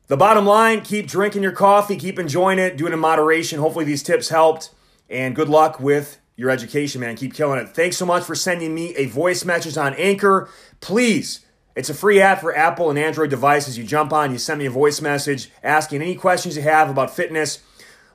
The 0.09 0.19
bottom 0.19 0.45
line 0.45 0.83
keep 0.83 1.07
drinking 1.07 1.43
your 1.43 1.53
coffee, 1.53 1.97
keep 1.97 2.19
enjoying 2.19 2.59
it, 2.59 2.77
do 2.77 2.87
it 2.87 2.93
in 2.93 2.99
moderation. 2.99 3.59
Hopefully, 3.59 3.87
these 3.87 4.03
tips 4.03 4.29
helped, 4.29 4.69
and 5.09 5.35
good 5.35 5.49
luck 5.49 5.81
with 5.81 6.21
your 6.37 6.51
education, 6.51 7.01
man. 7.01 7.17
Keep 7.17 7.33
killing 7.33 7.59
it. 7.59 7.71
Thanks 7.71 7.97
so 7.97 8.05
much 8.05 8.25
for 8.25 8.35
sending 8.35 8.75
me 8.75 8.95
a 8.97 9.07
voice 9.07 9.47
message 9.47 9.79
on 9.79 9.95
Anchor. 9.95 10.51
Please, 10.81 11.41
it's 11.75 11.89
a 11.89 11.95
free 11.95 12.21
app 12.21 12.43
for 12.43 12.55
Apple 12.55 12.91
and 12.91 12.99
Android 12.99 13.31
devices. 13.31 13.79
You 13.79 13.85
jump 13.85 14.13
on, 14.13 14.31
you 14.31 14.37
send 14.37 14.59
me 14.59 14.67
a 14.67 14.71
voice 14.71 15.01
message 15.01 15.51
asking 15.63 16.03
any 16.03 16.17
questions 16.17 16.55
you 16.55 16.63
have 16.65 16.91
about 16.91 17.17
fitness, 17.17 17.61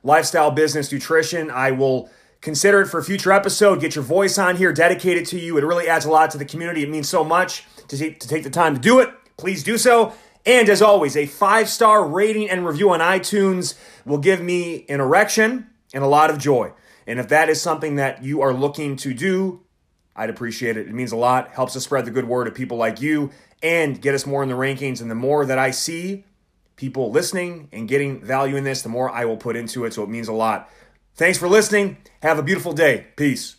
lifestyle, 0.03 0.51
business, 0.51 0.91
nutrition. 0.91 1.49
I 1.49 1.71
will 1.71 2.12
Consider 2.45 2.79
it 2.81 2.86
for 2.86 2.99
a 2.99 3.03
future 3.03 3.31
episode. 3.31 3.81
Get 3.81 3.95
your 3.95 4.03
voice 4.03 4.38
on 4.38 4.55
here, 4.55 4.71
dedicate 4.71 5.17
it 5.17 5.25
to 5.29 5.39
you. 5.39 5.58
It 5.58 5.63
really 5.63 5.88
adds 5.88 6.05
a 6.05 6.12
lot 6.12 6.29
to 6.29 6.38
the 6.38 6.45
community. 6.45 6.84
It 6.84 6.91
means 6.91 7.10
so 7.10 7.23
much 7.23 7.63
to 7.88 7.97
to 7.97 8.27
take 8.27 8.43
the 8.43 8.51
time 8.51 8.75
to 8.75 8.79
do 8.79 8.99
it. 8.99 9.10
Please 9.36 9.63
do 9.63 9.79
so. 9.79 10.13
And 10.45 10.69
as 10.69 10.79
always, 10.79 11.17
a 11.17 11.25
five 11.25 11.67
star 11.67 12.08
rating 12.08 12.47
and 12.47 12.63
review 12.63 12.91
on 12.91 12.99
iTunes 12.99 13.73
will 14.05 14.19
give 14.19 14.41
me 14.41 14.86
an 14.89 14.99
erection 14.99 15.71
and 15.91 16.03
a 16.03 16.08
lot 16.08 16.29
of 16.29 16.38
joy. 16.38 16.71
And 17.08 17.19
if 17.19 17.29
that 17.29 17.49
is 17.49 17.63
something 17.63 17.95
that 17.95 18.23
you 18.23 18.41
are 18.41 18.53
looking 18.53 18.95
to 18.97 19.15
do, 19.15 19.62
I'd 20.15 20.29
appreciate 20.29 20.77
it. 20.77 20.88
It 20.88 20.93
means 20.93 21.12
a 21.12 21.17
lot, 21.17 21.49
helps 21.49 21.75
us 21.75 21.84
spread 21.84 22.05
the 22.05 22.12
good 22.12 22.27
word 22.27 22.47
of 22.47 22.53
people 22.53 22.77
like 22.77 23.01
you 23.01 23.31
and 23.63 23.99
get 23.99 24.13
us 24.13 24.27
more 24.27 24.43
in 24.43 24.49
the 24.49 24.55
rankings. 24.55 25.01
And 25.01 25.10
the 25.10 25.15
more 25.15 25.47
that 25.47 25.58
I 25.58 25.71
see 25.71 26.25
people 26.75 27.10
listening 27.10 27.69
and 27.71 27.88
getting 27.88 28.21
value 28.21 28.55
in 28.55 28.63
this, 28.63 28.84
the 28.84 28.89
more 28.89 29.10
I 29.10 29.25
will 29.25 29.38
put 29.38 29.55
into 29.55 29.84
it. 29.86 29.95
So 29.95 30.03
it 30.03 30.10
means 30.10 30.27
a 30.27 30.34
lot. 30.34 30.69
Thanks 31.15 31.38
for 31.38 31.47
listening. 31.47 31.97
Have 32.21 32.39
a 32.39 32.43
beautiful 32.43 32.73
day. 32.73 33.08
Peace. 33.15 33.56